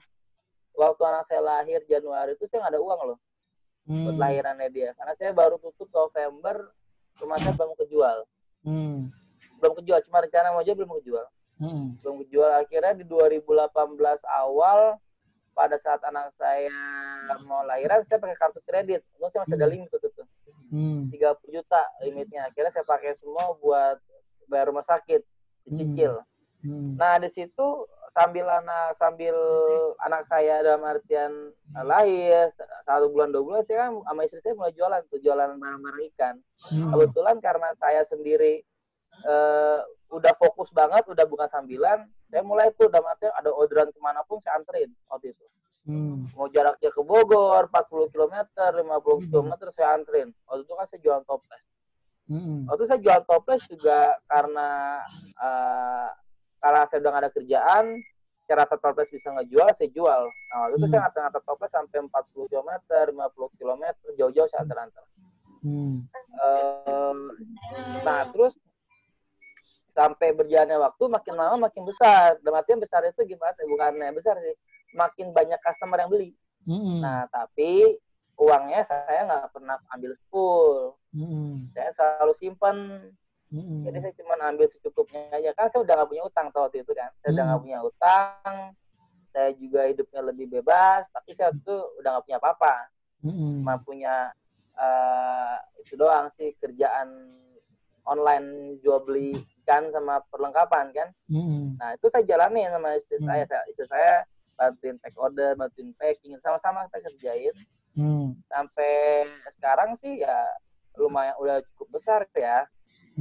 waktu 0.79 1.03
anak 1.03 1.25
saya 1.27 1.43
lahir 1.43 1.83
Januari 1.91 2.39
itu 2.39 2.47
saya 2.47 2.63
nggak 2.63 2.79
ada 2.79 2.83
uang 2.87 3.01
loh 3.11 3.19
hmm. 3.87 4.05
buat 4.09 4.17
lahirannya 4.19 4.69
dia 4.73 4.91
karena 4.99 5.13
saya 5.17 5.31
baru 5.33 5.57
tutup 5.63 5.89
November 5.93 6.73
rumah 7.21 7.39
saya 7.41 7.55
belum 7.55 7.73
kejual 7.79 8.19
hmm. 8.67 8.97
belum 9.61 9.73
kejual 9.81 9.99
cuma 10.09 10.19
rencana 10.25 10.53
mau 10.53 10.65
jual 10.65 10.77
belum 10.77 10.93
kejual 11.01 11.27
hmm. 11.61 11.87
belum 12.03 12.15
kejual 12.27 12.51
akhirnya 12.61 12.95
di 13.01 13.05
2018 13.07 13.71
awal 14.27 14.97
pada 15.53 15.77
saat 15.83 16.01
anak 16.07 16.33
saya 16.41 16.73
mau 17.45 17.63
lahiran 17.67 18.01
saya 18.09 18.19
pakai 18.23 18.39
kartu 18.39 18.61
kredit 18.65 19.05
itu 19.05 19.27
saya 19.29 19.45
masih 19.45 19.57
ada 19.61 19.67
hmm. 19.67 19.75
limit 19.77 19.91
itu 19.93 20.09
tuh 20.17 20.27
hmm. 20.73 21.01
30 21.13 21.57
juta 21.57 21.83
limitnya 22.03 22.49
akhirnya 22.49 22.73
saya 22.73 22.87
pakai 22.87 23.13
semua 23.21 23.55
buat 23.61 24.01
bayar 24.49 24.73
rumah 24.73 24.87
sakit 24.87 25.21
dicicil 25.69 26.25
hmm. 26.65 26.71
Hmm. 26.71 26.91
nah 26.97 27.21
di 27.21 27.29
situ 27.31 27.67
sambil 28.11 28.47
anak 28.51 28.99
sambil 28.99 29.37
anak 30.03 30.23
saya 30.27 30.61
dalam 30.67 30.83
artian 30.83 31.33
hmm. 31.73 31.87
lahir 31.87 32.51
satu 32.85 33.07
bulan 33.11 33.31
dua 33.31 33.43
bulan 33.43 33.63
saya 33.67 33.79
kan 33.87 33.93
sama 34.03 34.21
istri 34.27 34.41
saya 34.43 34.55
mulai 34.59 34.75
jualan 34.75 35.03
tuh 35.07 35.21
jualan 35.23 35.51
barang-barang 35.57 36.05
ikan 36.15 36.35
hmm. 36.71 36.91
kebetulan 36.91 37.37
karena 37.39 37.69
saya 37.79 38.03
sendiri 38.11 38.67
uh, 39.25 39.79
udah 40.11 40.35
fokus 40.43 40.69
banget 40.75 41.07
udah 41.07 41.25
bukan 41.31 41.49
sambilan 41.55 42.11
saya 42.31 42.43
mulai 42.43 42.71
tuh 42.75 42.91
dalam 42.91 43.07
artian 43.07 43.31
ada 43.35 43.51
orderan 43.55 43.91
ke 43.95 44.01
mana 44.03 44.27
pun 44.27 44.43
saya 44.43 44.59
anterin 44.59 44.91
waktu 45.07 45.31
itu 45.31 45.47
hmm. 45.87 46.35
mau 46.35 46.51
jaraknya 46.51 46.91
ke 46.91 47.03
Bogor 47.03 47.71
40 47.71 48.13
km 48.15 48.37
50 48.51 48.83
hmm. 48.83 49.31
km 49.31 49.53
saya 49.71 49.89
anterin 49.95 50.29
waktu 50.51 50.63
itu 50.67 50.75
kan 50.75 50.87
saya 50.91 51.01
jualan 51.03 51.25
toples 51.27 51.65
hmm. 52.27 52.67
waktu 52.67 52.81
itu 52.83 52.89
saya 52.91 53.01
jualan 53.01 53.25
toples 53.27 53.63
juga 53.71 54.01
karena 54.27 54.69
uh, 55.39 56.11
karena 56.61 56.85
saya 56.89 56.99
udah 57.01 57.11
gak 57.11 57.23
ada 57.25 57.33
kerjaan 57.33 57.85
rasa 58.51 58.75
toples 58.83 59.11
bisa 59.11 59.31
ngejual 59.31 59.69
saya 59.79 59.91
jual 59.95 60.23
nah 60.51 60.57
waktu 60.67 60.75
itu 60.79 60.87
hmm. 60.87 60.93
saya 60.93 61.01
ngantar-ngantar 61.07 61.43
toples 61.47 61.71
sampai 61.71 61.99
40 62.03 62.51
km 62.51 62.71
50 62.91 63.61
km 63.63 63.85
jauh-jauh 64.19 64.49
saya 64.51 64.61
antar-antar 64.67 65.05
hmm. 65.63 65.97
uh, 66.35 67.15
nah 68.03 68.27
terus 68.35 68.55
sampai 69.95 70.33
berjalannya 70.33 70.81
waktu 70.81 71.05
makin 71.11 71.35
lama 71.37 71.69
makin 71.69 71.85
besar 71.85 72.39
dan 72.41 72.53
artian 72.57 72.81
besar 72.81 73.05
itu 73.05 73.23
gimana 73.27 73.55
bukannya 73.69 74.15
besar 74.17 74.39
sih 74.41 74.57
makin 74.97 75.31
banyak 75.31 75.61
customer 75.63 75.99
yang 76.01 76.11
beli 76.11 76.31
hmm. 76.67 76.99
nah 77.05 77.27
tapi 77.31 77.99
uangnya 78.41 78.89
saya 78.89 79.29
nggak 79.29 79.53
pernah 79.53 79.77
ambil 79.93 80.17
full 80.33 80.97
hmm. 81.13 81.71
saya 81.77 81.93
selalu 81.93 82.33
simpan 82.41 82.77
Hmm. 83.51 83.83
Jadi 83.83 83.99
saya 83.99 84.15
cuma 84.15 84.35
ambil 84.47 84.67
secukupnya 84.71 85.27
aja 85.35 85.51
kan 85.59 85.67
saya 85.75 85.83
udah 85.83 85.95
gak 85.99 86.11
punya 86.11 86.23
utang 86.23 86.47
waktu 86.55 86.87
itu 86.87 86.93
kan. 86.95 87.11
Saya 87.19 87.31
hmm. 87.31 87.37
udah 87.37 87.45
gak 87.45 87.63
punya 87.67 87.79
utang, 87.83 88.55
saya 89.31 89.51
juga 89.59 89.81
hidupnya 89.91 90.21
lebih 90.23 90.47
bebas, 90.51 91.03
tapi 91.11 91.31
saya 91.35 91.51
tuh 91.67 91.83
udah 91.99 92.19
gak 92.19 92.25
punya 92.31 92.39
apa-apa. 92.39 92.75
Hmm. 93.27 93.59
Cuma 93.61 93.75
punya 93.83 94.15
uh, 94.79 95.57
itu 95.83 95.99
doang 95.99 96.31
sih 96.39 96.55
kerjaan 96.63 97.37
online 98.07 98.79
jual 98.81 99.03
beli 99.05 99.39
ikan 99.63 99.91
sama 99.91 100.23
perlengkapan 100.31 100.95
kan. 100.95 101.09
Hmm. 101.27 101.75
Nah 101.79 101.95
itu 101.99 102.07
saya 102.11 102.25
jalani 102.27 102.71
sama 102.71 102.97
istri 102.97 103.19
hmm. 103.19 103.29
saya. 103.29 103.45
saya. 103.51 103.63
Istri 103.75 103.87
saya 103.91 104.15
bantuin 104.55 104.97
pack 105.01 105.15
order, 105.17 105.51
bantuin 105.57 105.91
packing, 105.99 106.39
sama-sama 106.43 106.87
kita 106.91 106.99
kerjain. 107.13 107.57
Hmm. 107.99 108.39
Sampai 108.47 109.27
sekarang 109.59 109.99
sih 109.99 110.23
ya 110.23 110.39
lumayan 110.99 111.35
udah 111.43 111.63
cukup 111.75 112.01
besar 112.01 112.27
ya. 112.35 112.67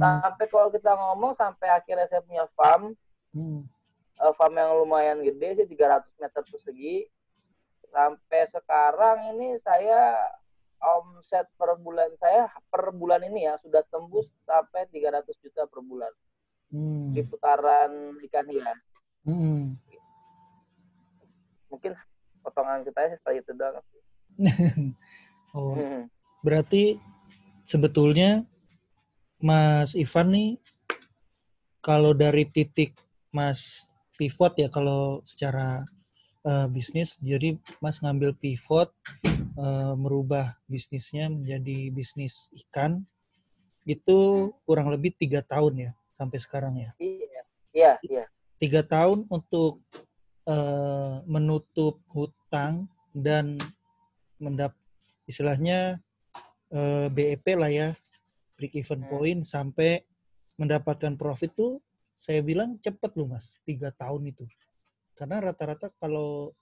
Sampai 0.00 0.46
kalau 0.48 0.68
kita 0.72 0.96
ngomong 0.96 1.36
sampai 1.36 1.68
akhirnya 1.68 2.08
saya 2.08 2.24
punya 2.24 2.48
farm, 2.56 2.96
hmm. 3.36 3.68
uh, 4.16 4.32
farm 4.40 4.56
yang 4.56 4.72
lumayan 4.80 5.20
gede 5.20 5.60
sih 5.60 5.66
300 5.68 6.08
meter 6.16 6.42
persegi. 6.48 7.04
Sampai 7.90 8.48
sekarang 8.48 9.36
ini 9.36 9.60
saya 9.60 10.16
omset 10.80 11.44
per 11.60 11.76
bulan 11.76 12.08
saya 12.16 12.48
per 12.72 12.88
bulan 12.96 13.20
ini 13.20 13.44
ya 13.44 13.60
sudah 13.60 13.84
tembus 13.92 14.24
sampai 14.48 14.88
300 14.88 15.28
juta 15.44 15.68
per 15.68 15.84
bulan 15.84 16.08
hmm. 16.72 17.12
di 17.12 17.20
putaran 17.26 18.16
ikan 18.24 18.46
hias. 18.48 18.80
Hmm. 19.28 19.76
Mungkin 21.68 21.92
potongan 22.40 22.82
kita 22.88 23.20
seperti 23.20 23.44
itu 23.44 23.52
doang. 23.52 23.84
oh, 25.56 25.76
hmm. 25.76 26.08
berarti 26.40 26.96
sebetulnya 27.68 28.48
Mas 29.40 29.96
Ivan 29.96 30.28
nih 30.36 30.50
kalau 31.80 32.12
dari 32.12 32.44
titik 32.44 32.92
Mas 33.32 33.88
pivot 34.20 34.52
ya 34.60 34.68
kalau 34.68 35.24
secara 35.24 35.80
uh, 36.44 36.68
bisnis 36.68 37.16
jadi 37.24 37.56
Mas 37.80 38.04
ngambil 38.04 38.36
pivot 38.36 38.92
uh, 39.56 39.96
merubah 39.96 40.60
bisnisnya 40.68 41.32
menjadi 41.32 41.88
bisnis 41.88 42.52
ikan 42.68 43.00
itu 43.88 44.52
kurang 44.68 44.92
lebih 44.92 45.16
tiga 45.16 45.40
tahun 45.40 45.88
ya 45.88 45.90
sampai 46.12 46.36
sekarang 46.36 46.76
ya? 46.76 46.90
Iya 47.00 47.42
iya 47.72 47.92
iya. 48.04 48.24
Tiga 48.60 48.84
tahun 48.84 49.24
untuk 49.32 49.80
uh, 50.44 51.24
menutup 51.24 51.96
hutang 52.12 52.92
dan 53.16 53.56
mendap 54.36 54.76
istilahnya 55.24 55.96
uh, 56.76 57.08
BEP 57.08 57.56
lah 57.56 57.72
ya 57.72 57.88
break 58.60 58.76
even 58.76 59.00
hmm. 59.00 59.08
point 59.08 59.40
sampai 59.40 60.04
mendapatkan 60.60 61.16
profit 61.16 61.56
tuh 61.56 61.80
saya 62.20 62.44
bilang 62.44 62.76
cepet 62.84 63.16
loh 63.16 63.32
mas. 63.32 63.56
Tiga 63.64 63.88
tahun 63.96 64.28
itu. 64.28 64.44
Karena 65.16 65.40
rata-rata 65.40 65.88
kalau 65.96 66.52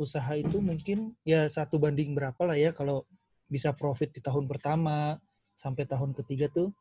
usaha 0.00 0.32
itu 0.32 0.64
mungkin 0.64 1.12
ya 1.28 1.44
satu 1.44 1.76
banding 1.76 2.16
berapa 2.16 2.40
lah 2.40 2.56
ya 2.56 2.72
kalau 2.72 3.04
bisa 3.52 3.76
profit 3.76 4.10
di 4.16 4.24
tahun 4.24 4.48
pertama 4.48 5.20
sampai 5.54 5.86
tahun 5.86 6.16
ketiga 6.16 6.50
tuh 6.50 6.72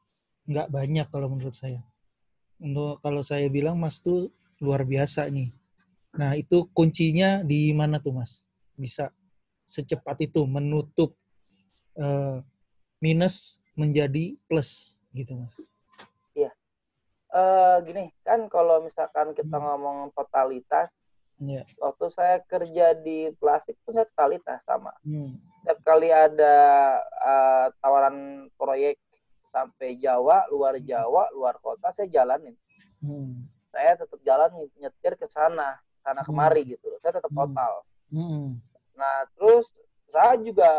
nggak 0.48 0.72
banyak 0.72 1.08
kalau 1.12 1.28
menurut 1.28 1.52
saya. 1.52 1.84
Untuk 2.64 3.04
kalau 3.04 3.20
saya 3.20 3.52
bilang 3.52 3.76
mas 3.76 4.00
tuh 4.00 4.32
luar 4.64 4.88
biasa 4.88 5.28
nih. 5.28 5.52
Nah 6.16 6.32
itu 6.40 6.64
kuncinya 6.72 7.44
di 7.44 7.76
mana 7.76 8.00
tuh 8.00 8.16
mas? 8.16 8.48
Bisa 8.80 9.12
secepat 9.68 10.24
itu 10.24 10.48
menutup 10.48 11.12
uh, 12.00 12.40
minus 13.04 13.63
menjadi 13.74 14.38
plus 14.46 15.02
gitu 15.14 15.38
mas 15.38 15.58
iya 16.38 16.52
uh, 17.34 17.82
gini 17.82 18.14
kan 18.22 18.46
kalau 18.50 18.86
misalkan 18.86 19.34
kita 19.34 19.58
hmm. 19.58 19.66
ngomong 19.66 19.98
totalitas 20.14 20.90
yeah. 21.42 21.66
waktu 21.82 22.06
saya 22.14 22.42
kerja 22.46 22.98
di 23.02 23.34
plastik 23.38 23.78
pun 23.84 23.98
saya 23.98 24.08
totalitas 24.14 24.60
sama 24.66 24.94
hmm. 25.06 25.38
setiap 25.62 25.80
kali 25.86 26.10
ada 26.14 26.56
uh, 27.22 27.66
tawaran 27.82 28.48
proyek 28.56 29.02
sampai 29.54 30.02
Jawa 30.02 30.50
luar 30.50 30.78
hmm. 30.78 30.86
Jawa 30.86 31.30
luar 31.34 31.58
kota 31.62 31.94
saya 31.94 32.10
jalanin 32.10 32.58
hmm. 33.02 33.46
saya 33.70 33.98
tetap 33.98 34.20
jalan 34.26 34.50
nyetir 34.82 35.14
ke 35.18 35.30
sana 35.30 35.78
sana 36.02 36.26
hmm. 36.26 36.28
kemari 36.30 36.62
gitu 36.66 36.90
saya 37.02 37.22
tetap 37.22 37.30
hmm. 37.30 37.40
total 37.40 37.74
hmm. 38.10 38.58
nah 38.98 39.18
terus 39.38 39.70
saya 40.10 40.38
juga 40.42 40.70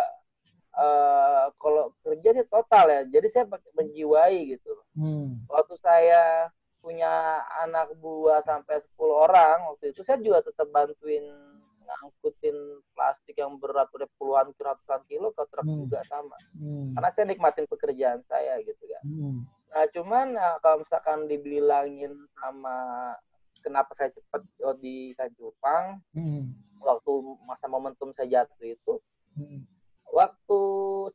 uh, 0.78 1.46
kalau 1.58 1.94
kerja 2.02 2.28
sih 2.34 2.46
total 2.50 2.86
ya 2.90 3.00
jadi 3.08 3.28
saya 3.30 3.44
menjiwai 3.74 4.58
gitu 4.58 4.74
hmm. 4.98 5.46
waktu 5.46 5.74
saya 5.80 6.50
punya 6.84 7.40
anak 7.64 7.96
buah 7.96 8.44
sampai 8.44 8.76
10 8.76 9.00
orang 9.08 9.72
waktu 9.72 9.96
itu 9.96 10.04
saya 10.04 10.20
juga 10.20 10.44
tetap 10.44 10.68
bantuin 10.68 11.24
ngangkutin 11.84 12.56
plastik 12.96 13.36
yang 13.36 13.56
berat 13.60 13.88
udah 13.92 14.08
puluhan 14.16 14.52
ratusan 14.56 15.04
kilo 15.08 15.32
ke 15.32 15.44
truk 15.48 15.64
hmm. 15.64 15.80
juga 15.84 16.00
sama 16.08 16.36
hmm. 16.56 16.96
karena 16.96 17.08
saya 17.12 17.24
nikmatin 17.28 17.66
pekerjaan 17.68 18.20
saya 18.28 18.60
gitu 18.64 18.84
kan 18.84 19.04
hmm. 19.04 19.38
nah 19.72 19.84
cuman 19.92 20.26
nah, 20.36 20.56
kalau 20.60 20.84
misalkan 20.84 21.28
dibilangin 21.28 22.12
sama 22.36 22.76
kenapa 23.64 23.96
saya 23.96 24.12
cepat 24.12 24.44
di 24.80 25.12
Tanjupang 25.16 26.00
hmm. 26.16 26.42
waktu 26.84 27.12
masa 27.48 27.66
momentum 27.68 28.12
saya 28.16 28.44
jatuh 28.44 28.64
itu 28.64 28.94
hmm 29.36 29.73
waktu 30.14 30.60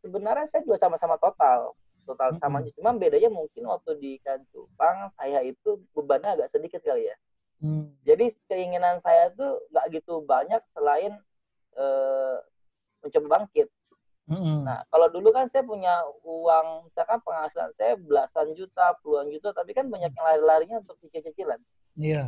sebenarnya 0.03 0.51
saya 0.51 0.62
juga 0.68 0.84
sama-sama 0.84 1.15
total 1.15 1.72
total 2.03 2.36
sama 2.41 2.60
cuma 2.75 2.91
bedanya 2.98 3.32
mungkin 3.32 3.63
waktu 3.70 3.96
di 4.01 4.12
Kancupang 4.25 5.13
saya 5.15 5.39
itu 5.46 5.79
bebannya 5.96 6.36
agak 6.36 6.51
sedikit 6.51 6.84
kali 6.84 7.08
ya 7.08 7.15
mm. 7.63 8.03
jadi 8.03 8.36
keinginan 8.51 9.00
saya 9.06 9.32
tuh 9.38 9.63
nggak 9.72 9.86
gitu 9.96 10.25
banyak 10.27 10.60
selain 10.75 11.15
uh, 11.77 12.44
mencoba 13.06 13.27
bangkit 13.39 13.72
mm-hmm. 14.27 14.68
nah 14.68 14.84
kalau 14.91 15.08
dulu 15.13 15.29
kan 15.32 15.48
saya 15.53 15.63
punya 15.63 16.01
uang 16.25 16.89
misalkan 16.91 17.22
penghasilan 17.24 17.72
saya 17.79 17.94
belasan 17.96 18.58
juta 18.58 18.98
puluhan 19.06 19.29
juta 19.32 19.53
tapi 19.56 19.72
kan 19.72 19.88
banyak 19.88 20.12
yang 20.12 20.25
lari-larinya 20.25 20.77
untuk 20.84 20.98
cicil-cicilan 21.06 21.62
iya 21.96 22.27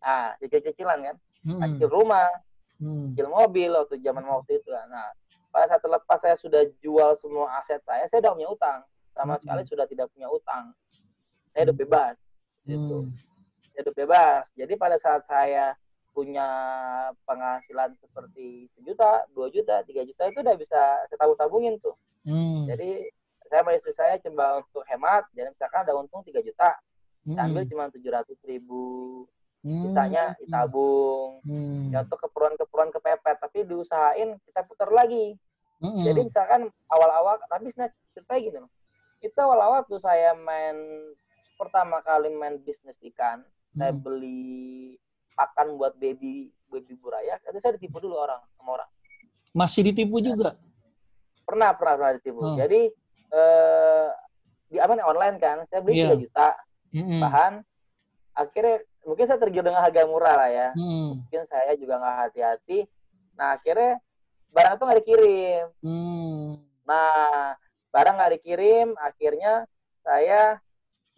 nah 0.00 0.32
cicil-cicilan 0.40 0.98
kan 1.12 1.16
mm-hmm. 1.44 1.76
cicil 1.76 1.90
rumah 1.90 2.30
mm. 2.78 3.12
cicil 3.12 3.28
mobil 3.28 3.74
waktu 3.74 3.98
zaman 4.00 4.24
waktu 4.24 4.62
itu 4.62 4.70
nah 4.70 5.10
pada 5.60 5.76
saat 5.76 5.84
terlepas 5.84 6.18
saya 6.24 6.36
sudah 6.40 6.64
jual 6.80 7.20
semua 7.20 7.52
aset 7.60 7.84
saya, 7.84 8.08
saya 8.08 8.24
udah 8.24 8.32
punya 8.32 8.48
utang. 8.48 8.80
sama 9.10 9.36
Hmm. 9.36 9.42
sekali 9.42 9.62
sudah 9.66 9.84
tidak 9.90 10.06
punya 10.16 10.30
utang. 10.32 10.72
Saya 11.52 11.66
hidup 11.66 11.76
Hmm. 11.76 11.82
bebas 11.84 12.14
gitu. 12.64 12.96
Hmm. 13.04 13.12
Hidup 13.76 13.94
bebas. 13.98 14.46
Jadi 14.54 14.72
pada 14.78 14.96
saat 15.02 15.26
saya 15.26 15.74
punya 16.14 16.46
penghasilan 17.26 17.98
seperti 18.00 18.70
sejuta, 18.72 19.26
dua 19.34 19.50
juta, 19.50 19.82
tiga 19.84 20.06
juta 20.06 20.24
itu 20.24 20.40
udah 20.40 20.56
bisa 20.56 20.80
saya 21.04 21.18
tabung-tabungin 21.20 21.76
tuh. 21.82 21.98
Hmm. 22.24 22.64
Jadi 22.64 23.12
saya 23.44 23.60
sama 23.60 23.76
istri 23.76 23.92
saya 23.92 24.14
coba 24.22 24.62
untuk 24.62 24.86
hemat, 24.86 25.26
jadi 25.34 25.50
misalkan 25.50 25.80
ada 25.82 25.92
untung 25.98 26.22
3 26.22 26.40
juta, 26.40 26.70
saya 27.26 27.44
ambil 27.44 27.66
Hmm. 27.66 27.70
cuma 27.74 27.84
tujuh 27.90 28.10
ratus 28.14 28.38
ribu, 28.46 29.26
Hmm. 29.66 29.90
sisanya 29.90 30.38
ditabung, 30.38 31.42
Hmm. 31.44 31.92
ya 31.92 32.06
untuk 32.06 32.24
keperluan-keperluan 32.24 32.94
kepepet, 32.94 33.36
tapi 33.36 33.58
diusahain 33.66 34.38
kita 34.48 34.64
putar 34.64 34.88
lagi. 34.88 35.34
Hmm. 35.80 36.04
Jadi 36.04 36.20
misalkan 36.28 36.68
awal-awal, 36.86 37.40
tapi 37.48 37.72
sebenarnya 37.72 37.96
ceritanya 38.12 38.40
gini 38.40 38.58
loh, 38.60 38.70
itu 39.18 39.38
awal-awal 39.40 39.80
tuh 39.84 39.96
saya 39.96 40.36
main, 40.36 40.76
pertama 41.56 42.04
kali 42.04 42.28
main 42.30 42.60
bisnis 42.60 42.96
ikan, 43.12 43.40
saya 43.72 43.92
Hmm. 43.92 44.00
beli 44.00 44.96
pakan 45.32 45.80
buat 45.80 45.96
baby 45.96 46.52
baby 46.68 46.94
buraya, 46.94 47.40
itu 47.40 47.58
saya 47.58 47.74
ditipu 47.74 47.96
dulu 47.98 48.14
orang 48.14 48.38
sama 48.54 48.76
orang. 48.76 48.90
Masih 49.50 49.82
ditipu 49.82 50.20
juga. 50.20 50.54
Pernah 51.48 51.74
pernah 51.74 51.94
pernah 51.96 52.12
ditipu. 52.14 52.40
Hmm. 52.44 52.56
Jadi 52.60 52.80
eh 53.30 54.08
di 54.70 54.78
apa 54.78 54.92
nih 54.94 55.02
online 55.02 55.36
kan, 55.40 55.56
saya 55.66 55.80
beli 55.82 55.98
Iya. 55.98 56.14
3 56.14 56.22
juta, 56.22 56.48
Hmm. 56.92 57.20
bahan 57.22 57.54
akhirnya 58.30 58.76
mungkin 59.02 59.24
saya 59.26 59.38
tergiur 59.38 59.64
dengan 59.64 59.82
harga 59.82 60.02
murah 60.06 60.34
lah 60.38 60.50
ya 60.50 60.68
Hmm. 60.76 61.18
mungkin 61.18 61.42
saya 61.46 61.72
juga 61.74 61.98
nggak 61.98 62.16
hati-hati 62.20 62.78
nah 63.34 63.56
akhirnya 63.56 63.98
barang 64.50 64.72
itu 64.76 64.82
nggak 64.84 65.00
dikirim 65.02 65.64
Hmm. 65.82 66.58
nah 66.84 67.54
barang 67.90 68.14
nggak 68.18 68.32
dikirim 68.40 68.88
akhirnya 68.98 69.66
saya 70.02 70.58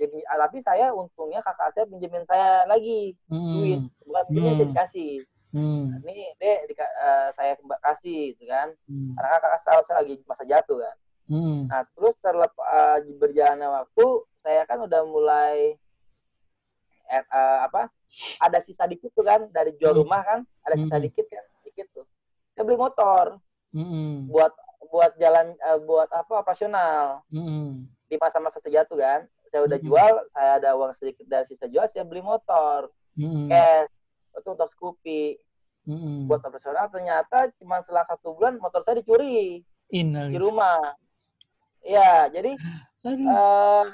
jadi 0.01 0.19
ah, 0.29 0.49
tapi 0.49 0.59
saya 0.65 0.91
untungnya 0.91 1.45
kakak 1.45 1.73
saya 1.77 1.85
pinjemin 1.87 2.25
saya 2.27 2.65
lagi 2.67 3.15
duit 3.29 3.81
Hmm. 3.81 4.07
bukan 4.09 4.23
pinjemin 4.29 4.49
Hmm. 4.49 4.59
saya 4.59 4.69
dikasih 4.73 5.13
Hmm. 5.53 6.01
ini 6.01 6.33
dek 6.41 6.61
dika- 6.65 6.95
eh, 6.97 7.29
saya 7.37 7.53
kasih 7.85 8.33
gitu 8.33 8.45
kan 8.49 8.73
Hmm. 8.89 9.13
karena 9.17 9.37
kakak 9.37 9.63
tahu 9.69 9.81
saya 9.85 9.97
lagi 10.01 10.15
masa 10.25 10.45
jatuh 10.45 10.81
kan 10.81 10.97
Hmm. 11.31 11.71
Nah, 11.71 11.87
terus 11.97 12.13
terlepas 12.21 13.01
berjalannya 13.17 13.65
waktu, 13.65 14.07
saya 14.43 14.67
kan 14.69 14.85
udah 14.85 15.01
mulai 15.07 15.79
eh, 17.09 17.25
eh, 17.25 17.59
apa? 17.65 17.89
Ada 18.37 18.61
sisa 18.65 18.85
dikit 18.85 19.13
tuh 19.17 19.25
kan 19.25 19.49
dari 19.49 19.73
jual 19.81 19.97
Hmm. 19.97 20.03
rumah 20.05 20.21
kan, 20.25 20.41
ada 20.65 20.77
sisa 20.77 20.97
Hmm. 20.99 21.05
dikit 21.09 21.27
kan, 21.29 21.45
dikit 21.65 21.87
tuh. 21.95 22.05
Saya 22.53 22.65
beli 22.65 22.79
motor 22.79 23.41
Hmm. 23.73 24.29
buat 24.29 24.53
buat 24.93 25.17
jalan 25.17 25.57
eh, 25.57 25.79
buat 25.83 26.09
apa 26.13 26.45
operasional 26.45 27.25
Hmm. 27.33 27.89
di 28.07 28.17
masa-masa 28.21 28.61
sejatuh 28.61 28.95
kan. 28.95 29.25
Saya 29.49 29.65
udah 29.65 29.79
Hmm. 29.81 29.87
jual, 29.87 30.13
saya 30.31 30.51
ada 30.61 30.77
uang 30.77 30.93
sedikit 30.97 31.25
dari 31.25 31.45
sisa 31.47 31.65
jual, 31.67 31.89
saya 31.89 32.05
beli 32.05 32.21
motor 32.21 32.93
Hmm. 33.15 33.49
cash 33.49 33.89
itu 34.33 34.49
untuk 34.49 34.69
Scoopy 34.71 35.41
Hmm. 35.85 36.29
buat 36.29 36.41
operasional. 36.41 36.89
Ternyata 36.89 37.49
cuma 37.57 37.81
setelah 37.81 38.05
satu 38.07 38.37
bulan 38.37 38.57
motor 38.57 38.81
saya 38.83 39.01
dicuri 39.01 39.65
di 39.89 39.99
Innalillahi. 39.99 40.37
rumah. 40.37 40.93
Iya, 41.83 42.29
jadi 42.31 42.53
Aduh. 43.03 43.27
eh 43.27 43.85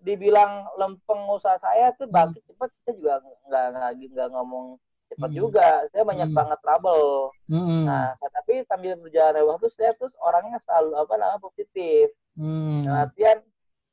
dibilang 0.00 0.68
lempeng 0.76 1.26
usaha 1.28 1.58
saya 1.58 1.90
tuh 1.92 2.06
Hmm. 2.06 2.14
bangkit 2.30 2.42
cepat 2.46 2.70
saya 2.80 2.94
juga 2.94 3.12
nggak 3.48 3.66
nggak 3.72 3.90
nggak 4.12 4.28
ngomong 4.30 4.66
cepat 5.14 5.30
Hmm. 5.30 5.38
juga 5.38 5.66
saya 5.88 6.02
banyak 6.02 6.28
Hmm. 6.28 6.36
banget 6.36 6.58
trouble 6.60 7.30
Hmm. 7.46 7.84
nah 7.86 8.06
tapi 8.20 8.60
sambil 8.64 8.98
berjalan 8.98 9.46
waktu 9.46 9.66
saya 9.70 9.94
terus 9.94 10.12
orangnya 10.18 10.58
selalu 10.60 10.90
apa 10.96 11.14
namanya 11.14 11.40
positif 11.40 12.10
Hmm. 12.34 12.82
Artian 12.84 13.38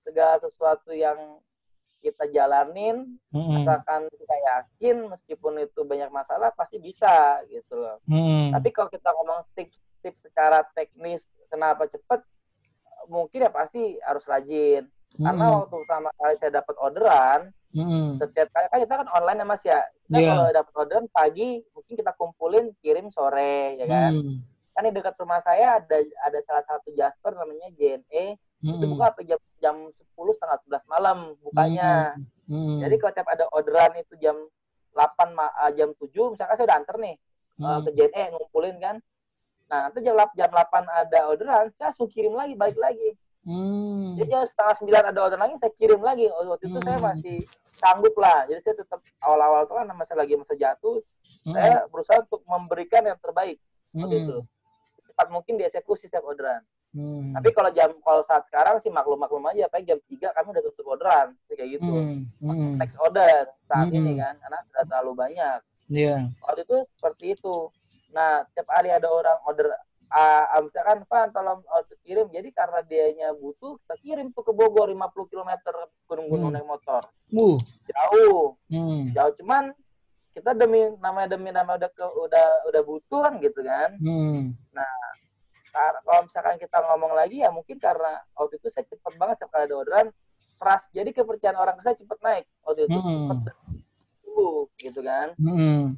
segala 0.01 0.41
sesuatu 0.41 0.89
yang 0.89 1.37
kita 2.01 2.25
jalanin 2.27 3.21
Hmm. 3.29 3.61
asalkan 3.61 4.09
kita 4.09 4.33
yakin 4.33 5.05
meskipun 5.07 5.61
itu 5.61 5.81
banyak 5.81 6.09
masalah 6.09 6.49
pasti 6.51 6.77
bisa 6.77 7.39
gitu 7.47 7.77
loh 7.77 8.01
Hmm. 8.05 8.49
tapi 8.49 8.69
kalau 8.69 8.89
kita 8.89 9.13
ngomong 9.13 9.45
tips-tips 9.53 10.17
secara 10.23 10.65
teknis 10.73 11.21
kenapa 11.47 11.85
cepat 11.85 12.25
mungkin 13.05 13.45
ya 13.45 13.51
pasti 13.51 13.97
harus 13.99 14.25
rajin 14.25 14.89
karena 15.17 15.43
Hmm. 15.43 15.55
waktu 15.59 15.75
pertama 15.83 16.09
kali 16.15 16.35
saya 16.37 16.51
dapat 16.53 16.75
orderan 16.77 17.39
Hmm. 17.71 18.15
setiap 18.15 18.47
kali 18.49 18.65
kan 18.67 18.79
kita 18.79 18.93
kan 18.97 19.09
online 19.11 19.39
ya 19.39 19.45
mas 19.45 19.63
ya 19.63 19.79
kita 20.01 20.17
Iya. 20.17 20.27
kalau 20.27 20.45
dapat 20.53 20.73
orderan 20.77 21.07
pagi 21.07 21.49
mungkin 21.71 21.93
kita 21.95 22.11
kumpulin 22.15 22.65
kirim 22.79 23.07
sore 23.07 23.75
ya 23.75 23.85
kan 23.85 24.11
Hmm. 24.13 24.35
kan 24.71 24.81
di 24.83 24.91
dekat 24.91 25.15
rumah 25.15 25.39
saya 25.41 25.77
ada 25.77 25.97
ada 26.21 26.39
salah 26.41 26.63
satu 26.65 26.91
Jasper 26.91 27.31
namanya 27.33 27.67
JNE 27.73 28.35
itu 28.61 28.75
Hmm. 28.77 28.91
buka 28.91 29.09
sampai 29.09 29.25
jam 29.25 29.39
jam 29.57 29.75
sepuluh 29.89 30.31
setengah 30.31 30.57
sebelas 30.61 30.83
malam 30.85 31.17
bukanya 31.39 32.15
Hmm. 32.45 32.79
jadi 32.79 32.95
kalau 32.97 33.13
tiap 33.13 33.29
ada 33.29 33.45
orderan 33.49 33.91
itu 33.95 34.15
jam 34.17 34.35
8 34.91 35.31
ma- 35.31 35.55
eh, 35.65 35.71
jam 35.73 35.95
7 35.95 36.27
misalkan 36.29 36.55
saya 36.55 36.67
udah 36.67 36.77
anter 36.77 36.97
nih 36.99 37.15
Hmm. 37.55 37.83
ke 37.83 37.89
JNE 37.93 38.31
ngumpulin 38.31 38.75
kan 38.77 38.95
nah 39.65 39.87
nanti 39.87 39.99
jam 40.01 40.15
lap- 40.15 40.35
jam 40.35 40.51
8 40.51 40.83
ada 40.83 41.19
orderan 41.25 41.71
saya 41.73 41.91
langsung 41.91 42.07
kirim 42.07 42.35
lagi 42.35 42.53
balik 42.53 42.75
lagi 42.75 43.15
Hmm. 43.41 44.13
jadi 44.15 44.27
jam 44.29 44.45
setengah 44.45 44.75
sembilan 44.77 45.03
ada 45.09 45.19
orderan 45.19 45.41
lagi 45.41 45.55
saya 45.57 45.73
kirim 45.73 46.01
lagi 46.01 46.25
Oh, 46.29 46.45
waktu 46.47 46.65
itu 46.67 46.79
saya 46.79 46.97
Hmm. 46.97 47.07
masih 47.09 47.37
sanggup 47.75 48.13
lah 48.15 48.45
jadi 48.45 48.61
saya 48.61 48.75
tetap 48.77 48.99
awal-awal 49.19 49.65
itu 49.65 49.73
kan 49.73 49.85
saya 50.05 50.17
lagi 50.17 50.33
masa 50.37 50.53
jatuh 50.53 50.97
Hmm. 51.41 51.53
saya 51.53 51.89
berusaha 51.89 52.21
untuk 52.21 52.41
memberikan 52.45 53.01
yang 53.01 53.17
terbaik 53.17 53.57
waktu 53.91 54.15
Hmm. 54.15 54.23
itu 54.23 54.37
cepat 55.09 55.27
mungkin 55.27 55.57
dieksekusi 55.57 56.05
setiap 56.05 56.21
orderan 56.21 56.61
Hmm. 56.93 57.33
tapi 57.33 57.49
kalau 57.49 57.71
jam 57.71 57.89
kalau 57.99 58.21
saat 58.23 58.45
sekarang 58.45 58.77
sih 58.77 58.93
maklum-maklum 58.93 59.41
aja 59.47 59.65
paling 59.67 59.87
jam 59.87 59.99
3 60.05 60.29
kami 60.31 60.53
udah 60.53 60.63
tutup 60.69 60.85
orderan 60.91 61.33
kayak 61.49 61.81
gitu 61.81 61.89
Hmm. 61.89 62.29
Hmm. 62.37 62.77
next 62.77 62.99
order 63.01 63.49
saat 63.65 63.89
Hmm. 63.89 63.97
ini 63.97 64.21
kan 64.21 64.37
karena 64.37 64.59
sudah 64.69 64.83
terlalu 64.85 65.11
banyak 65.17 65.59
Iya. 65.89 66.29
waktu 66.39 66.61
itu 66.61 66.77
seperti 66.93 67.25
itu 67.33 67.55
nah 68.11 68.45
tiap 68.53 68.69
hari 68.69 68.91
ada 68.91 69.07
orang 69.07 69.39
order 69.47 69.71
ah, 70.11 70.43
ah, 70.49 70.61
misalkan 70.61 71.01
Pak 71.03 71.31
tolong 71.31 71.63
order 71.65 71.97
kirim 72.01 72.27
jadi 72.27 72.51
karena 72.51 72.79
dianya 72.83 73.31
butuh 73.33 73.79
kita 73.79 73.95
kirim 73.97 74.27
tuh 74.31 74.43
ke 74.43 74.51
Bogor 74.51 74.87
50 74.87 74.99
km 75.25 75.51
gunung-gunung 76.05 76.51
Hmm. 76.51 76.55
naik 76.55 76.67
motor 76.67 77.01
Uh. 77.31 77.55
jauh 77.87 78.59
Hmm. 78.67 79.09
jauh 79.11 79.33
cuman 79.35 79.71
kita 80.31 80.51
demi 80.53 80.79
namanya 80.97 81.35
demi 81.35 81.49
nama 81.49 81.75
udah 81.75 81.87
ke, 81.87 82.03
udah 82.03 82.47
udah 82.67 82.81
butuh 82.81 83.19
kan 83.21 83.33
gitu 83.39 83.59
kan 83.61 83.89
Hmm. 83.97 84.51
Kar- 85.71 86.03
kalau 86.03 86.27
misalkan 86.27 86.59
kita 86.59 86.83
ngomong 86.83 87.15
lagi 87.15 87.39
ya 87.39 87.47
mungkin 87.47 87.79
karena 87.79 88.19
waktu 88.35 88.59
itu 88.59 88.67
saya 88.67 88.83
cepet 88.83 89.13
banget 89.15 89.39
setiap 89.39 89.55
kali 89.55 89.71
ada 89.71 89.75
orderan 89.77 90.07
trust 90.59 90.83
jadi 90.91 91.09
kepercayaan 91.09 91.55
orang 91.55 91.79
ke 91.79 91.83
saya 91.83 91.95
cepet 91.95 92.19
naik 92.19 92.45
waktu 92.61 92.81
itu 92.85 92.97
Hmm. 92.99 93.27
cepet 93.31 93.55
dulu 94.21 94.51
gitu 94.75 94.99
kan 94.99 95.27
Hmm. 95.39 95.95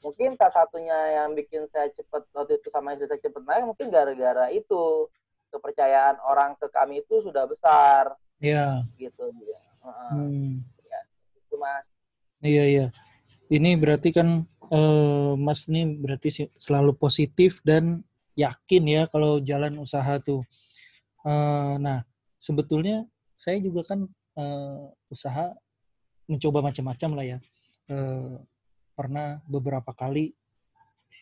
Mungkin 0.00 0.32
salah 0.36 0.54
satunya 0.54 0.96
yang 1.20 1.36
bikin 1.36 1.68
saya 1.68 1.92
cepet 1.92 2.22
waktu 2.32 2.56
itu 2.56 2.68
sama 2.72 2.96
istri 2.96 3.06
saya 3.06 3.20
cepet 3.20 3.42
naik 3.44 3.64
mungkin 3.68 3.92
gara-gara 3.92 4.48
itu 4.48 5.06
kepercayaan 5.50 6.16
orang 6.22 6.56
ke 6.56 6.66
kami 6.70 7.02
itu 7.02 7.20
sudah 7.20 7.44
besar 7.44 8.14
Iya. 8.40 8.84
gitu 8.96 9.28
ya. 9.44 9.60
Hmm. 9.84 10.64
itu 11.36 11.54
mas 11.56 11.84
Iya 12.40 12.64
iya. 12.64 12.86
Ini 13.52 13.76
berarti 13.76 14.16
kan 14.16 14.48
eh, 14.72 15.32
Mas 15.36 15.68
ini 15.68 15.84
berarti 16.00 16.48
selalu 16.56 16.96
positif 16.96 17.60
dan 17.60 18.00
yakin 18.32 18.82
ya 18.88 19.02
kalau 19.10 19.42
jalan 19.44 19.76
usaha 19.76 20.16
tuh. 20.22 20.40
Eh, 21.26 21.74
nah 21.76 22.00
sebetulnya 22.40 23.04
saya 23.36 23.60
juga 23.60 23.84
kan 23.84 24.08
eh, 24.40 24.84
usaha 25.12 25.52
mencoba 26.30 26.64
macam-macam 26.64 27.10
lah 27.18 27.24
ya. 27.36 27.38
Eh, 27.92 28.34
pernah 29.00 29.40
beberapa 29.48 29.96
kali 29.96 30.36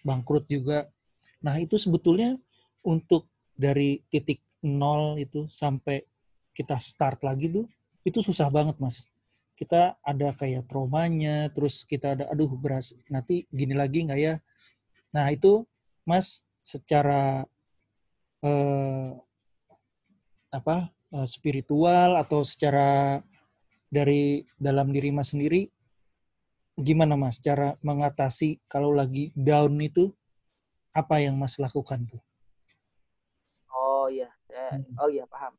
bangkrut 0.03 0.51
juga. 0.51 0.91
Nah 1.39 1.55
itu 1.63 1.79
sebetulnya 1.79 2.35
untuk 2.83 3.31
dari 3.55 4.03
titik 4.11 4.43
nol 4.67 5.23
itu 5.23 5.47
sampai 5.47 6.03
kita 6.51 6.75
start 6.83 7.23
lagi 7.23 7.47
tuh 7.47 7.67
itu 8.03 8.19
susah 8.19 8.51
banget 8.51 8.75
mas 8.83 9.07
kita 9.59 9.99
ada 10.07 10.31
kayak 10.39 10.71
traumanya, 10.71 11.51
terus 11.51 11.83
kita 11.83 12.15
ada, 12.15 12.31
aduh 12.31 12.47
beras, 12.55 12.95
nanti 13.11 13.43
gini 13.51 13.75
lagi 13.75 14.07
nggak 14.07 14.21
ya? 14.23 14.39
Nah 15.11 15.27
itu, 15.35 15.67
Mas, 16.07 16.47
secara 16.63 17.43
eh, 18.39 19.11
apa 20.55 20.95
eh, 21.11 21.27
spiritual 21.27 22.15
atau 22.23 22.47
secara 22.47 23.19
dari 23.91 24.47
dalam 24.63 24.95
diri 24.95 25.11
Mas 25.11 25.35
sendiri, 25.35 25.67
gimana 26.79 27.19
Mas 27.19 27.39
cara 27.39 27.75
mengatasi 27.81 28.63
kalau 28.67 28.95
lagi 28.95 29.35
down 29.35 29.75
itu 29.79 30.15
apa 30.93 31.19
yang 31.19 31.35
Mas 31.35 31.59
lakukan 31.59 32.07
tuh? 32.07 32.23
oh 33.71 34.07
iya 34.07 34.31
saya- 34.47 34.79
Hmm. 34.79 34.95
oh 34.99 35.09
iya 35.09 35.25
paham 35.27 35.53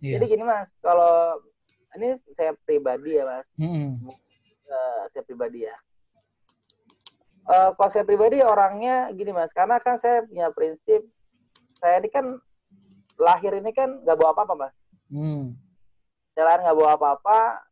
Iya. 0.00 0.16
jadi 0.16 0.24
gini 0.32 0.42
mas 0.42 0.72
kalau 0.80 1.38
ini 1.92 2.16
saya 2.32 2.56
pribadi 2.64 3.14
ya 3.14 3.24
mas 3.24 3.46
Mm-mm. 3.54 4.00
Eh, 4.64 5.02
saya 5.10 5.26
pribadi 5.26 5.66
ya. 5.66 5.74
Eh, 7.44 7.70
kalau 7.74 7.90
saya 7.90 8.06
pribadi 8.06 8.38
orangnya 8.38 9.10
gini 9.10 9.34
mas, 9.34 9.50
karena 9.50 9.82
kan 9.82 9.98
saya 9.98 10.22
punya 10.22 10.54
prinsip, 10.54 11.02
saya 11.74 11.98
ini 11.98 12.06
kan 12.06 12.38
lahir 13.18 13.50
ini 13.52 13.74
kan 13.74 13.98
nggak 14.00 14.14
bawa 14.14 14.30
apa-apa 14.30 14.54
mas. 14.56 14.74
Hmm. 15.10 15.58
Selain 16.32 16.62
nggak 16.62 16.78
bawa 16.78 16.94
apa-apa, 16.94 17.66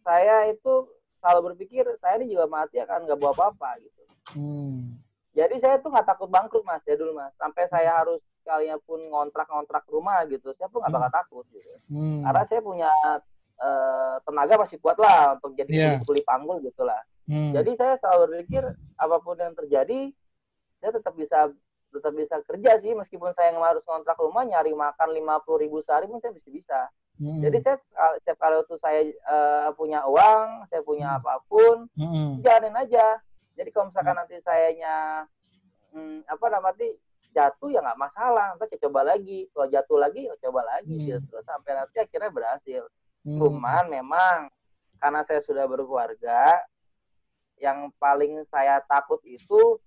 saya 0.00 0.48
itu 0.48 0.88
selalu 1.22 1.54
berpikir 1.54 1.86
saya 2.02 2.18
ini 2.18 2.34
juga 2.34 2.50
mati 2.50 2.82
akan 2.82 3.06
nggak 3.06 3.18
bawa 3.22 3.30
apa-apa 3.30 3.78
gitu. 3.78 4.02
Hmm. 4.34 4.98
Jadi 5.32 5.62
saya 5.62 5.78
tuh 5.78 5.94
nggak 5.94 6.04
takut 6.04 6.28
bangkrut 6.28 6.66
mas 6.66 6.82
ya 6.82 6.98
dulu 6.98 7.14
mas. 7.14 7.30
Sampai 7.38 7.70
saya 7.70 8.02
harus 8.02 8.18
kalian 8.42 8.82
pun 8.82 8.98
ngontrak-ngontrak 8.98 9.86
rumah 9.86 10.26
gitu, 10.26 10.50
saya 10.58 10.66
pun 10.66 10.82
nggak 10.82 10.92
bakal 10.92 11.08
hmm. 11.08 11.18
takut 11.22 11.44
gitu. 11.54 11.72
Hmm. 11.88 12.26
Karena 12.26 12.42
saya 12.50 12.60
punya 12.60 12.90
uh, 13.62 14.16
tenaga 14.26 14.54
masih 14.66 14.82
kuat 14.82 14.98
lah 14.98 15.38
untuk 15.38 15.54
jadi 15.54 15.70
yeah. 15.70 16.02
kuli 16.02 16.20
panggul 16.26 16.58
gitulah. 16.58 16.98
Hmm. 17.30 17.54
Jadi 17.54 17.78
saya 17.78 17.94
selalu 18.02 18.42
berpikir 18.42 18.66
apa 18.98 19.16
pun 19.22 19.38
yang 19.38 19.54
terjadi, 19.54 20.10
saya 20.82 20.90
tetap 20.90 21.14
bisa 21.14 21.54
tetap 21.92 22.12
bisa 22.16 22.40
kerja 22.48 22.80
sih 22.80 22.92
meskipun 22.96 23.30
saya 23.36 23.52
harus 23.52 23.84
ngontrak 23.84 24.16
rumah 24.16 24.42
nyari 24.48 24.72
makan 24.72 25.12
lima 25.12 25.38
puluh 25.44 25.62
ribu 25.62 25.84
sehari 25.86 26.10
pun 26.10 26.18
saya 26.18 26.34
bisa 26.34 26.48
bisa. 26.50 26.80
Hmm. 27.20 27.40
Jadi 27.44 27.58
saya 27.60 27.76
setiap 28.18 28.38
kali 28.40 28.56
itu 28.64 28.74
saya 28.80 29.00
uh, 29.28 29.68
punya 29.76 30.00
uang, 30.08 30.66
saya 30.72 30.82
punya 30.82 31.12
hmm. 31.12 31.18
apa 31.20 31.32
pun, 31.46 31.86
hmm. 31.94 32.40
jalanin 32.40 32.76
aja. 32.76 33.20
Jadi 33.56 33.68
kalau 33.70 33.92
misalkan 33.92 34.16
hmm. 34.16 34.20
nanti 34.24 34.36
sayanya 34.42 34.94
hmm, 35.92 36.24
apa 36.24 36.46
namanya 36.48 36.88
jatuh 37.32 37.68
ya 37.72 37.80
nggak 37.84 38.00
masalah, 38.00 38.52
nanti 38.52 38.64
saya 38.72 38.84
coba 38.88 39.00
lagi. 39.04 39.48
Kalau 39.52 39.68
jatuh 39.68 39.98
lagi, 40.00 40.20
ya 40.28 40.34
coba 40.48 40.60
lagi 40.64 40.96
hmm. 40.96 41.06
gitu 41.08 41.36
sampai 41.44 41.72
nanti 41.76 41.96
akhirnya 42.00 42.30
berhasil. 42.32 42.82
Hmm. 43.22 43.38
Cuman 43.38 43.84
memang 43.92 44.38
karena 44.98 45.20
saya 45.28 45.40
sudah 45.44 45.64
berkeluarga, 45.68 46.58
yang 47.62 47.94
paling 48.02 48.42
saya 48.50 48.82
takut 48.90 49.22
itu 49.22 49.78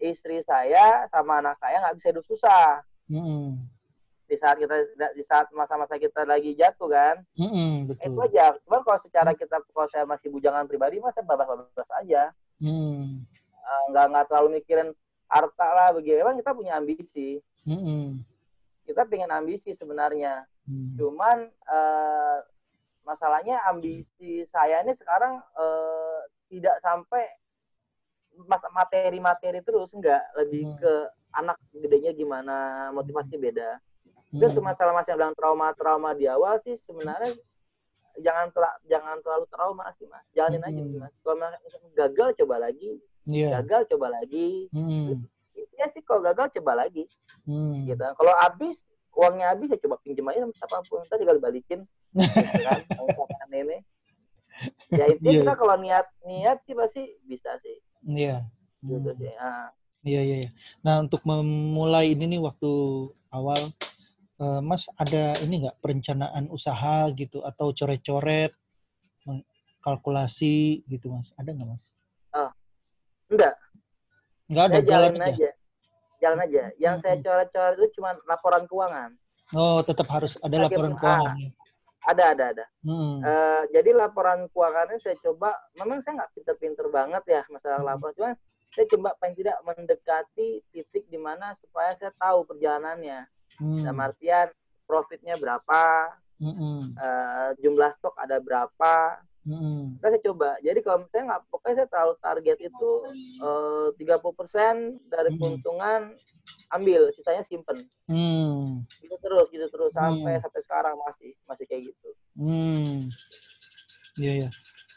istri 0.00 0.40
saya 0.48 1.04
sama 1.12 1.44
anak 1.44 1.60
saya 1.60 1.76
nggak 1.84 1.96
bisa 2.00 2.08
hidup 2.08 2.24
susah. 2.24 2.80
Hmm. 3.10 3.68
Di 4.30 4.38
saat 4.38 4.62
kita 4.62 4.76
di 5.18 5.26
saat 5.26 5.50
masa-masa 5.50 5.98
kita 5.98 6.22
lagi 6.22 6.54
jatuh 6.54 6.86
kan. 6.86 7.18
Hmm, 7.34 7.90
betul. 7.90 8.14
Itu 8.14 8.20
aja. 8.30 8.54
Cuman 8.62 8.80
kalau 8.86 9.00
secara 9.02 9.34
kita 9.34 9.58
kalau 9.74 9.90
saya 9.90 10.06
masih 10.06 10.30
bujangan 10.30 10.70
pribadi 10.70 11.02
masa 11.02 11.26
babas-babas 11.26 11.90
aja. 11.98 12.30
Uh, 12.62 13.84
nggak 13.90 14.06
nggak 14.06 14.26
terlalu 14.30 14.62
mikirin 14.62 14.94
harta 15.26 15.66
lah 15.74 15.90
begitu. 15.90 16.22
Memang 16.22 16.38
kita 16.38 16.54
punya 16.54 16.78
ambisi. 16.78 17.42
Hmm. 17.66 18.22
Kita 18.86 19.02
pengen 19.10 19.34
ambisi 19.34 19.74
sebenarnya. 19.74 20.46
Hmm. 20.62 20.94
Cuman 20.94 21.50
uh, 21.66 22.38
masalahnya 23.02 23.58
ambisi 23.66 24.46
saya 24.54 24.86
ini 24.86 24.94
sekarang 24.94 25.42
uh, 25.58 26.22
tidak 26.46 26.78
sampai 26.78 27.26
materi-materi 28.70 29.60
terus 29.66 29.90
enggak 29.90 30.22
lebih 30.38 30.70
hmm. 30.70 30.78
ke 30.78 30.92
anak 31.34 31.58
gedenya 31.74 32.12
gimana 32.14 32.88
motivasi 32.94 33.36
beda 33.38 33.78
itu 34.30 34.46
hmm. 34.46 34.62
masalah 34.62 34.92
masih 34.94 35.18
bilang 35.18 35.34
trauma-trauma 35.34 36.14
di 36.14 36.30
awal 36.30 36.58
sih 36.62 36.78
sebenarnya 36.86 37.34
jangan 38.20 38.46
telah 38.54 38.72
jangan 38.86 39.16
terlalu 39.22 39.46
trauma 39.50 39.84
sih 39.98 40.06
mas 40.06 40.24
jalanin 40.34 40.62
hmm. 40.62 40.68
aja 40.70 40.82
mas 41.06 41.14
kalau 41.22 41.36
gagal 41.98 42.28
coba 42.44 42.56
lagi 42.62 42.90
yeah. 43.26 43.58
gagal 43.58 43.82
coba 43.96 44.06
lagi 44.22 44.70
hmm. 44.70 45.26
ya 45.74 45.86
sih 45.90 46.02
kalau 46.06 46.22
gagal 46.22 46.46
coba 46.60 46.86
lagi 46.86 47.06
hmm. 47.46 47.90
gitu 47.90 48.04
kalau 48.18 48.34
habis 48.38 48.76
uangnya 49.14 49.50
habis 49.54 49.68
ya 49.74 49.78
coba 49.82 49.96
pinjam 50.06 50.30
aja 50.30 50.46
sama 50.46 50.54
siapa 50.54 50.76
pun 50.86 51.02
kita 51.06 51.16
tinggal 51.18 51.38
balikin 51.42 51.80
gitu 52.14 53.22
kan 53.26 53.50
ini 53.50 53.78
ya 54.94 55.04
intinya 55.12 55.30
yeah. 55.30 55.42
kita 55.42 55.54
kalau 55.58 55.74
niat 55.78 56.06
niat 56.22 56.58
sih 56.66 56.74
pasti 56.78 57.02
bisa 57.26 57.50
sih 57.62 57.78
Iya. 58.06 58.48
Gitu 58.80 59.10
sih. 59.20 59.32
Ah. 59.36 59.68
Iya, 60.00 60.20
iya, 60.24 60.36
iya. 60.40 60.50
Nah, 60.80 61.04
untuk 61.04 61.20
memulai 61.28 62.16
ini 62.16 62.24
nih 62.36 62.40
waktu 62.40 62.72
awal, 63.28 63.68
Mas 64.40 64.88
ada 64.96 65.36
ini 65.44 65.68
nggak 65.68 65.84
perencanaan 65.84 66.48
usaha 66.48 67.12
gitu 67.12 67.44
atau 67.44 67.76
coret-coret, 67.76 68.56
kalkulasi 69.84 70.80
gitu, 70.88 71.12
Mas? 71.12 71.36
Ada 71.36 71.52
nggak, 71.52 71.68
Mas? 71.68 71.92
Oh, 72.32 72.50
enggak. 73.28 73.54
Enggak 74.48 74.64
ada, 74.64 74.74
saya 74.74 74.84
jalan, 74.84 75.12
jalan 75.12 75.20
aja. 75.20 75.28
aja. 75.28 75.50
Jalan 76.20 76.38
aja. 76.44 76.62
Yang 76.76 76.94
hmm. 76.96 77.02
saya 77.04 77.16
coret-coret 77.20 77.74
itu 77.76 77.86
cuma 78.00 78.10
laporan 78.28 78.64
keuangan. 78.64 79.10
Oh, 79.50 79.78
tetap 79.82 80.06
harus 80.08 80.38
ada 80.40 80.56
laporan 80.56 80.94
keuangan. 80.96 81.36
Ah, 81.36 82.10
ada, 82.12 82.24
ada, 82.32 82.44
ada. 82.56 82.64
Hmm. 82.80 83.20
Uh, 83.20 83.62
jadi 83.76 83.90
laporan 83.92 84.48
keuangannya 84.56 84.96
saya 85.04 85.16
coba, 85.20 85.52
memang 85.76 86.00
saya 86.00 86.24
nggak 86.24 86.32
pinter-pinter 86.32 86.86
banget 86.88 87.24
ya 87.28 87.42
masalah 87.52 87.84
hmm. 87.84 87.88
laporan, 87.92 88.14
cuma 88.16 88.32
saya 88.70 88.86
coba 88.86 89.08
paling 89.18 89.34
tidak 89.34 89.56
mendekati 89.66 90.62
titik 90.70 91.04
di 91.10 91.18
mana 91.18 91.52
supaya 91.58 91.92
saya 91.98 92.14
tahu 92.16 92.46
perjalanannya. 92.46 93.26
Hmm. 93.58 93.82
Dalam 93.82 93.98
artian 93.98 94.48
profitnya 94.86 95.34
berapa, 95.40 96.14
hmm. 96.38 96.94
uh, 96.94 97.50
jumlah 97.58 97.90
stok 97.98 98.16
ada 98.20 98.38
berapa, 98.38 99.18
Hmm. 99.40 99.96
saya 100.04 100.20
coba. 100.20 100.60
Jadi 100.60 100.84
kalau 100.84 101.00
misalnya 101.00 101.24
nggak, 101.32 101.42
pokoknya 101.48 101.74
saya 101.80 101.88
tahu 101.88 102.10
target 102.20 102.58
itu 102.60 102.90
eh, 103.40 103.88
tiga 103.96 104.20
puluh 104.20 104.36
persen 104.36 105.00
dari 105.08 105.32
keuntungan 105.40 106.12
ambil 106.70 107.10
sisanya 107.14 107.42
simpen 107.46 107.78
hmm. 108.06 108.86
gitu 109.02 109.16
terus 109.18 109.46
gitu 109.50 109.66
terus 109.70 109.90
sampai 109.94 110.38
hmm. 110.38 110.42
sampai 110.46 110.60
sekarang 110.62 110.94
masih 111.02 111.30
masih 111.46 111.64
kayak 111.66 111.82
gitu 111.90 112.08
hmm 112.38 113.10
iya 114.18 114.46
ya 114.46 114.50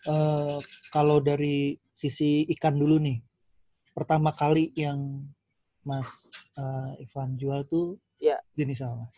uh, 0.09 0.57
kalau 0.93 1.17
dari 1.17 1.77
sisi 1.93 2.45
ikan 2.57 2.77
dulu 2.77 3.01
nih 3.01 3.17
pertama 3.93 4.33
kali 4.33 4.69
yang 4.77 5.25
mas 5.83 6.09
uh, 6.57 6.93
Ivan 7.01 7.35
jual 7.35 7.65
tuh 7.67 7.97
ya. 7.97 8.02
Jenis 8.57 8.83
apa 8.85 8.95
mas 8.95 9.17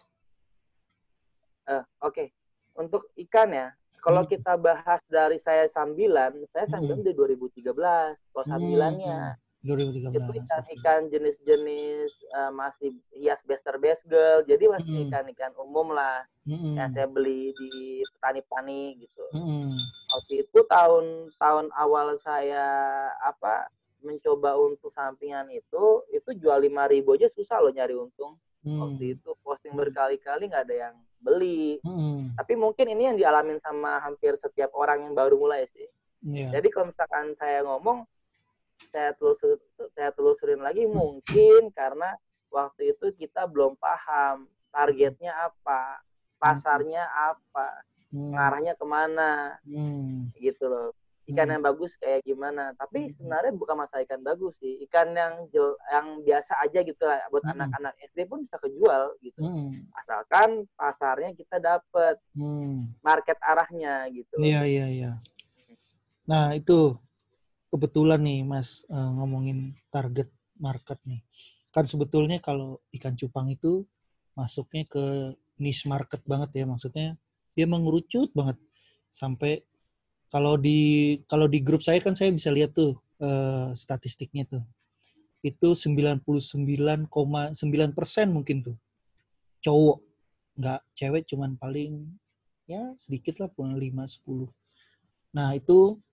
uh, 1.70 1.84
oke 2.04 2.14
okay. 2.14 2.28
untuk 2.76 3.10
ikan 3.28 3.52
ya 3.52 3.68
kalau 4.04 4.22
hmm. 4.22 4.30
kita 4.30 4.54
bahas 4.60 5.02
dari 5.10 5.42
saya 5.42 5.66
sambilan 5.74 6.36
saya 6.54 6.70
sambilan 6.70 7.02
hmm. 7.02 7.08
dari 7.08 7.16
2013 7.64 7.72
kalau 8.32 8.46
sambilannya 8.46 9.36
hmm 9.36 9.44
2013. 9.66 10.14
Itu 10.14 10.32
ikan-ikan 10.46 11.10
jenis-jenis 11.10 12.12
uh, 12.38 12.54
masih 12.54 12.94
hias 13.18 13.42
bester 13.50 13.82
best 13.82 14.06
girl, 14.06 14.46
jadi 14.46 14.70
masih 14.70 15.10
ikan-ikan 15.10 15.52
umum 15.58 15.90
lah 15.98 16.22
mm-hmm. 16.46 16.78
yang 16.78 16.94
saya 16.94 17.10
beli 17.10 17.50
di 17.58 18.06
petani-petani 18.16 19.02
gitu. 19.02 19.26
Mm-hmm. 19.34 19.74
Waktu 20.14 20.34
itu 20.46 20.60
tahun-tahun 20.70 21.68
awal 21.74 22.22
saya 22.22 22.66
apa 23.26 23.74
mencoba 24.06 24.54
untuk 24.54 24.94
sampingan 24.94 25.50
itu, 25.50 26.06
itu 26.14 26.30
jual 26.38 26.62
lima 26.62 26.86
ribu 26.86 27.18
aja 27.18 27.26
susah 27.34 27.58
loh 27.58 27.74
nyari 27.74 27.98
untung. 27.98 28.38
Mm. 28.66 28.82
Waktu 28.82 29.04
itu 29.16 29.30
posting 29.46 29.78
berkali-kali 29.78 30.50
nggak 30.50 30.66
ada 30.66 30.76
yang 30.90 30.96
beli. 31.22 31.78
Mm. 31.86 32.34
Tapi 32.34 32.54
mungkin 32.58 32.86
ini 32.90 33.14
yang 33.14 33.18
dialamin 33.18 33.62
sama 33.62 34.02
hampir 34.02 34.34
setiap 34.42 34.74
orang 34.74 35.06
yang 35.06 35.14
baru 35.14 35.38
mulai 35.38 35.70
sih. 35.70 35.86
Yeah. 36.26 36.50
Jadi 36.58 36.74
kalau 36.74 36.90
misalkan 36.90 37.38
saya 37.38 37.62
ngomong 37.62 38.10
saya 38.92 39.14
telusur 39.16 39.62
saya 39.96 40.12
telusurin 40.12 40.60
lagi 40.60 40.84
mungkin 40.90 41.72
karena 41.72 42.18
waktu 42.52 42.92
itu 42.92 43.14
kita 43.16 43.48
belum 43.48 43.80
paham 43.80 44.50
targetnya 44.74 45.32
apa 45.32 46.04
pasarnya 46.36 47.08
apa 47.08 47.86
hmm. 48.12 48.36
ngarahnya 48.36 48.74
ke 48.76 48.86
mana 48.86 49.56
hmm. 49.64 50.36
gitu 50.36 50.68
loh 50.68 50.92
ikan 51.26 51.48
hmm. 51.50 51.54
yang 51.58 51.64
bagus 51.64 51.92
kayak 51.98 52.22
gimana 52.22 52.76
tapi 52.78 53.10
hmm. 53.10 53.14
sebenarnya 53.18 53.54
bukan 53.58 53.76
masalah 53.82 54.04
ikan 54.06 54.22
bagus 54.22 54.54
sih 54.62 54.82
ikan 54.86 55.10
yang 55.18 55.34
jel, 55.50 55.74
yang 55.90 56.22
biasa 56.22 56.54
aja 56.62 56.80
gitu 56.86 57.04
lah 57.06 57.18
buat 57.34 57.44
hmm. 57.46 57.54
anak-anak 57.58 57.94
SD 58.14 58.20
pun 58.30 58.46
bisa 58.46 58.58
kejual 58.62 59.04
gitu 59.26 59.42
hmm. 59.42 59.90
asalkan 60.06 60.70
pasarnya 60.78 61.34
kita 61.34 61.58
dapet 61.58 62.22
hmm. 62.38 63.02
market 63.02 63.38
arahnya 63.42 64.06
gitu 64.14 64.38
iya 64.38 64.64
iya 64.66 64.86
iya 64.86 65.12
nah 66.30 66.54
itu 66.54 66.98
kebetulan 67.76 68.24
nih 68.24 68.48
Mas 68.48 68.88
uh, 68.88 69.12
ngomongin 69.20 69.76
target 69.92 70.32
market 70.60 70.96
nih. 71.04 71.20
Kan 71.76 71.84
sebetulnya 71.84 72.40
kalau 72.40 72.80
ikan 72.96 73.20
cupang 73.20 73.52
itu 73.52 73.84
masuknya 74.32 74.88
ke 74.88 75.36
niche 75.60 75.88
market 75.88 76.24
banget 76.24 76.64
ya 76.64 76.66
maksudnya 76.68 77.20
dia 77.56 77.68
mengerucut 77.68 78.32
banget 78.32 78.60
sampai 79.12 79.64
kalau 80.36 80.60
di 80.60 81.16
kalau 81.32 81.48
di 81.48 81.64
grup 81.64 81.80
saya 81.80 82.04
kan 82.04 82.12
saya 82.12 82.36
bisa 82.36 82.52
lihat 82.52 82.76
tuh 82.76 83.00
uh, 83.24 83.72
statistiknya 83.72 84.44
tuh 84.44 84.64
itu 85.40 85.72
99,9 85.72 87.08
persen 87.96 88.28
mungkin 88.36 88.60
tuh 88.60 88.76
cowok 89.64 90.04
nggak 90.60 90.82
cewek 90.92 91.24
cuman 91.32 91.56
paling 91.56 92.04
ya 92.68 92.92
sedikit 93.00 93.40
lah 93.40 93.48
pun 93.48 93.80
5 93.80 93.80
10 93.80 94.52
nah 95.32 95.56
itu 95.56 96.04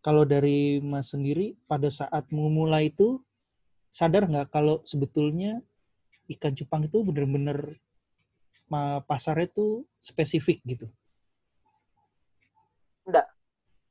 kalau 0.00 0.24
dari 0.24 0.80
Mas 0.80 1.12
sendiri 1.12 1.52
pada 1.68 1.92
saat 1.92 2.24
memulai 2.32 2.88
itu 2.88 3.20
sadar 3.92 4.24
nggak 4.24 4.48
kalau 4.48 4.80
sebetulnya 4.88 5.60
ikan 6.32 6.56
cupang 6.56 6.88
itu 6.88 7.04
benar-benar 7.04 7.76
pasarnya 9.04 9.48
itu 9.48 9.88
spesifik 9.96 10.60
gitu? 10.64 10.86
Enggak. 13.08 13.37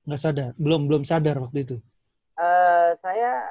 Enggak 0.08 0.22
sadar, 0.24 0.52
belum 0.56 0.88
belum 0.88 1.04
sadar 1.04 1.36
waktu 1.44 1.68
itu. 1.68 1.78
Uh, 2.40 2.96
saya 3.04 3.44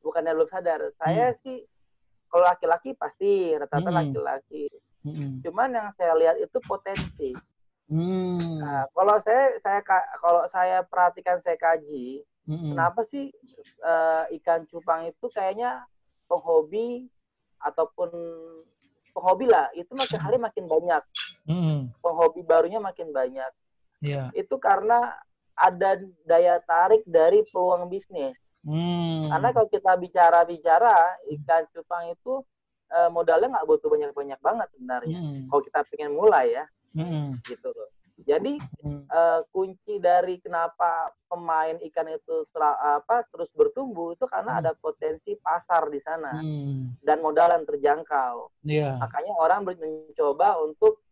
bukannya 0.00 0.32
belum 0.32 0.48
sadar, 0.48 0.80
saya 0.96 1.36
hmm. 1.36 1.38
sih 1.44 1.58
kalau 2.32 2.48
laki-laki 2.48 2.96
pasti 2.96 3.52
rata-rata 3.52 3.92
hmm. 3.92 3.98
laki-laki. 4.00 4.64
hmm. 5.04 5.42
cuman 5.42 5.68
yang 5.74 5.88
saya 5.98 6.14
lihat 6.16 6.36
itu 6.38 6.58
potensi 6.64 7.30
hmm. 7.90 8.62
nah, 8.62 8.86
kalau 8.94 9.16
saya 9.20 9.44
saya 9.60 9.80
kalau 10.18 10.42
saya 10.48 10.78
perhatikan 10.86 11.42
saya 11.42 11.58
kaji 11.58 12.22
hmm. 12.48 12.72
kenapa 12.74 13.04
sih 13.10 13.30
uh, 13.82 14.24
ikan 14.40 14.64
cupang 14.70 15.10
itu 15.10 15.26
kayaknya 15.34 15.84
penghobi 16.30 17.10
ataupun 17.62 18.10
penghobi 19.12 19.46
lah 19.50 19.68
itu 19.76 19.92
makin 19.92 20.20
hari 20.22 20.38
makin 20.40 20.64
banyak 20.66 21.02
hmm. 21.46 21.92
penghobi 22.00 22.40
barunya 22.46 22.80
makin 22.80 23.12
banyak 23.12 23.52
yeah. 24.00 24.30
itu 24.32 24.56
karena 24.56 25.12
ada 25.62 25.90
daya 26.26 26.58
tarik 26.66 27.06
dari 27.06 27.46
peluang 27.54 27.86
bisnis. 27.86 28.34
Hmm. 28.66 29.30
Karena 29.30 29.48
kalau 29.54 29.68
kita 29.70 29.92
bicara-bicara 29.94 31.22
ikan 31.38 31.62
cupang 31.70 32.10
itu 32.10 32.42
uh, 32.90 33.10
modalnya 33.10 33.58
nggak 33.58 33.68
butuh 33.70 33.88
banyak-banyak 33.90 34.40
banget 34.42 34.68
sebenarnya. 34.74 35.18
Hmm. 35.18 35.46
Kalau 35.46 35.62
kita 35.62 35.80
pengen 35.94 36.12
mulai 36.18 36.46
ya, 36.50 36.64
hmm. 36.98 37.38
gitu 37.46 37.70
loh. 37.70 37.90
Jadi 38.22 38.54
hmm. 38.86 39.10
uh, 39.10 39.40
kunci 39.50 39.98
dari 39.98 40.38
kenapa 40.38 41.10
pemain 41.26 41.74
ikan 41.90 42.06
itu 42.06 42.46
apa 42.54 43.26
terus 43.34 43.50
bertumbuh 43.50 44.14
itu 44.14 44.30
karena 44.30 44.58
hmm. 44.58 44.60
ada 44.62 44.72
potensi 44.78 45.34
pasar 45.42 45.90
di 45.90 45.98
sana 46.06 46.38
hmm. 46.38 47.02
dan 47.02 47.18
modal 47.18 47.50
yang 47.50 47.66
terjangkau. 47.66 48.50
Yeah. 48.62 48.94
Makanya 49.02 49.32
orang 49.42 49.66
mencoba 49.66 50.62
untuk 50.62 51.02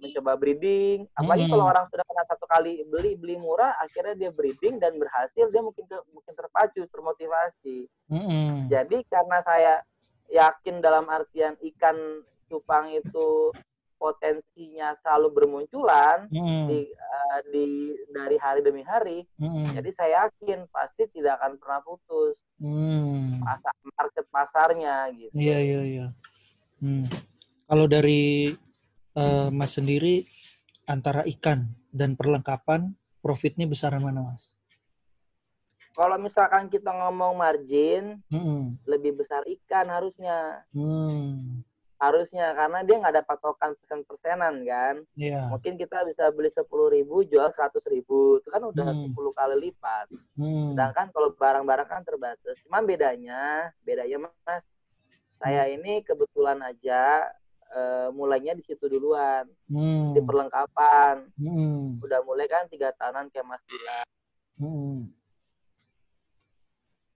mencoba 0.00 0.32
breeding 0.40 1.04
apalagi 1.14 1.44
hmm. 1.46 1.52
kalau 1.52 1.64
orang 1.68 1.84
sudah 1.92 2.04
pernah 2.08 2.26
satu 2.26 2.46
kali 2.48 2.72
beli 2.88 3.12
beli 3.20 3.36
murah 3.36 3.76
akhirnya 3.84 4.16
dia 4.16 4.30
breeding 4.32 4.80
dan 4.80 4.96
berhasil 4.96 5.46
dia 5.52 5.62
mungkin 5.62 5.84
mungkin 6.10 6.34
terpacu 6.34 6.82
termotivasi 6.88 7.86
hmm. 8.08 8.72
jadi 8.72 8.98
karena 9.06 9.38
saya 9.44 9.74
yakin 10.30 10.80
dalam 10.80 11.06
artian 11.10 11.54
ikan 11.60 12.24
cupang 12.50 12.90
itu 12.90 13.52
potensinya 14.00 14.96
selalu 15.04 15.28
bermunculan 15.36 16.24
hmm. 16.32 16.64
di, 16.72 16.80
uh, 16.88 17.38
di 17.52 17.64
dari 18.08 18.36
hari 18.40 18.64
demi 18.64 18.80
hari 18.80 19.28
hmm. 19.36 19.76
jadi 19.76 19.90
saya 19.92 20.10
yakin 20.26 20.64
pasti 20.72 21.04
tidak 21.12 21.36
akan 21.36 21.60
pernah 21.60 21.84
putus 21.84 22.40
hmm. 22.56 23.44
pasar 23.44 23.74
market 23.92 24.26
pasarnya 24.32 25.12
gitu 25.12 25.32
iya 25.36 25.58
iya 25.60 25.80
iya 25.84 26.06
hmm. 26.80 27.04
kalau 27.68 27.84
dari 27.84 28.56
uh, 29.16 29.48
Mas 29.50 29.74
sendiri 29.74 30.26
antara 30.86 31.22
ikan 31.26 31.70
dan 31.94 32.18
perlengkapan 32.18 32.94
profitnya 33.22 33.66
besar 33.70 33.94
mana 33.98 34.34
Mas? 34.34 34.54
Kalau 35.90 36.16
misalkan 36.22 36.70
kita 36.70 36.90
ngomong 36.90 37.34
margin, 37.34 38.22
hmm. 38.30 38.78
lebih 38.86 39.18
besar 39.18 39.42
ikan 39.44 39.90
harusnya. 39.90 40.62
Hmm. 40.70 41.60
Harusnya 42.00 42.56
karena 42.56 42.80
dia 42.80 42.96
nggak 42.96 43.12
ada 43.12 43.26
patokan 43.26 43.76
persen-persenan 43.76 44.64
kan. 44.64 45.04
Yeah. 45.18 45.52
Mungkin 45.52 45.76
kita 45.76 46.08
bisa 46.08 46.32
beli 46.32 46.48
sepuluh 46.56 46.88
ribu 46.88 47.26
jual 47.28 47.52
seratus 47.52 47.84
ribu, 47.90 48.40
itu 48.40 48.48
kan 48.48 48.64
udah 48.64 48.86
hmm. 48.88 49.12
10 49.12 49.36
kali 49.36 49.56
lipat. 49.68 50.06
Hmm. 50.38 50.72
Sedangkan 50.72 51.12
kalau 51.12 51.36
barang-barang 51.36 51.88
kan 51.90 52.02
terbatas. 52.06 52.56
Cuma 52.64 52.80
bedanya, 52.80 53.68
bedanya 53.84 54.30
mas, 54.30 54.64
saya 55.42 55.68
hmm. 55.68 55.74
ini 55.76 55.92
kebetulan 56.06 56.64
aja 56.64 57.28
uh, 57.74 58.08
mulainya 58.14 58.54
di 58.58 58.62
situ 58.66 58.86
duluan 58.86 59.46
hmm. 59.70 60.14
di 60.14 60.20
perlengkapan 60.22 61.26
hmm. 61.38 62.02
udah 62.02 62.20
mulai 62.26 62.46
kan 62.50 62.66
tiga 62.70 62.94
tahunan 62.98 63.30
kayak 63.30 63.46
Mas 63.46 63.62
Bila 63.66 63.98
hmm. 64.62 65.19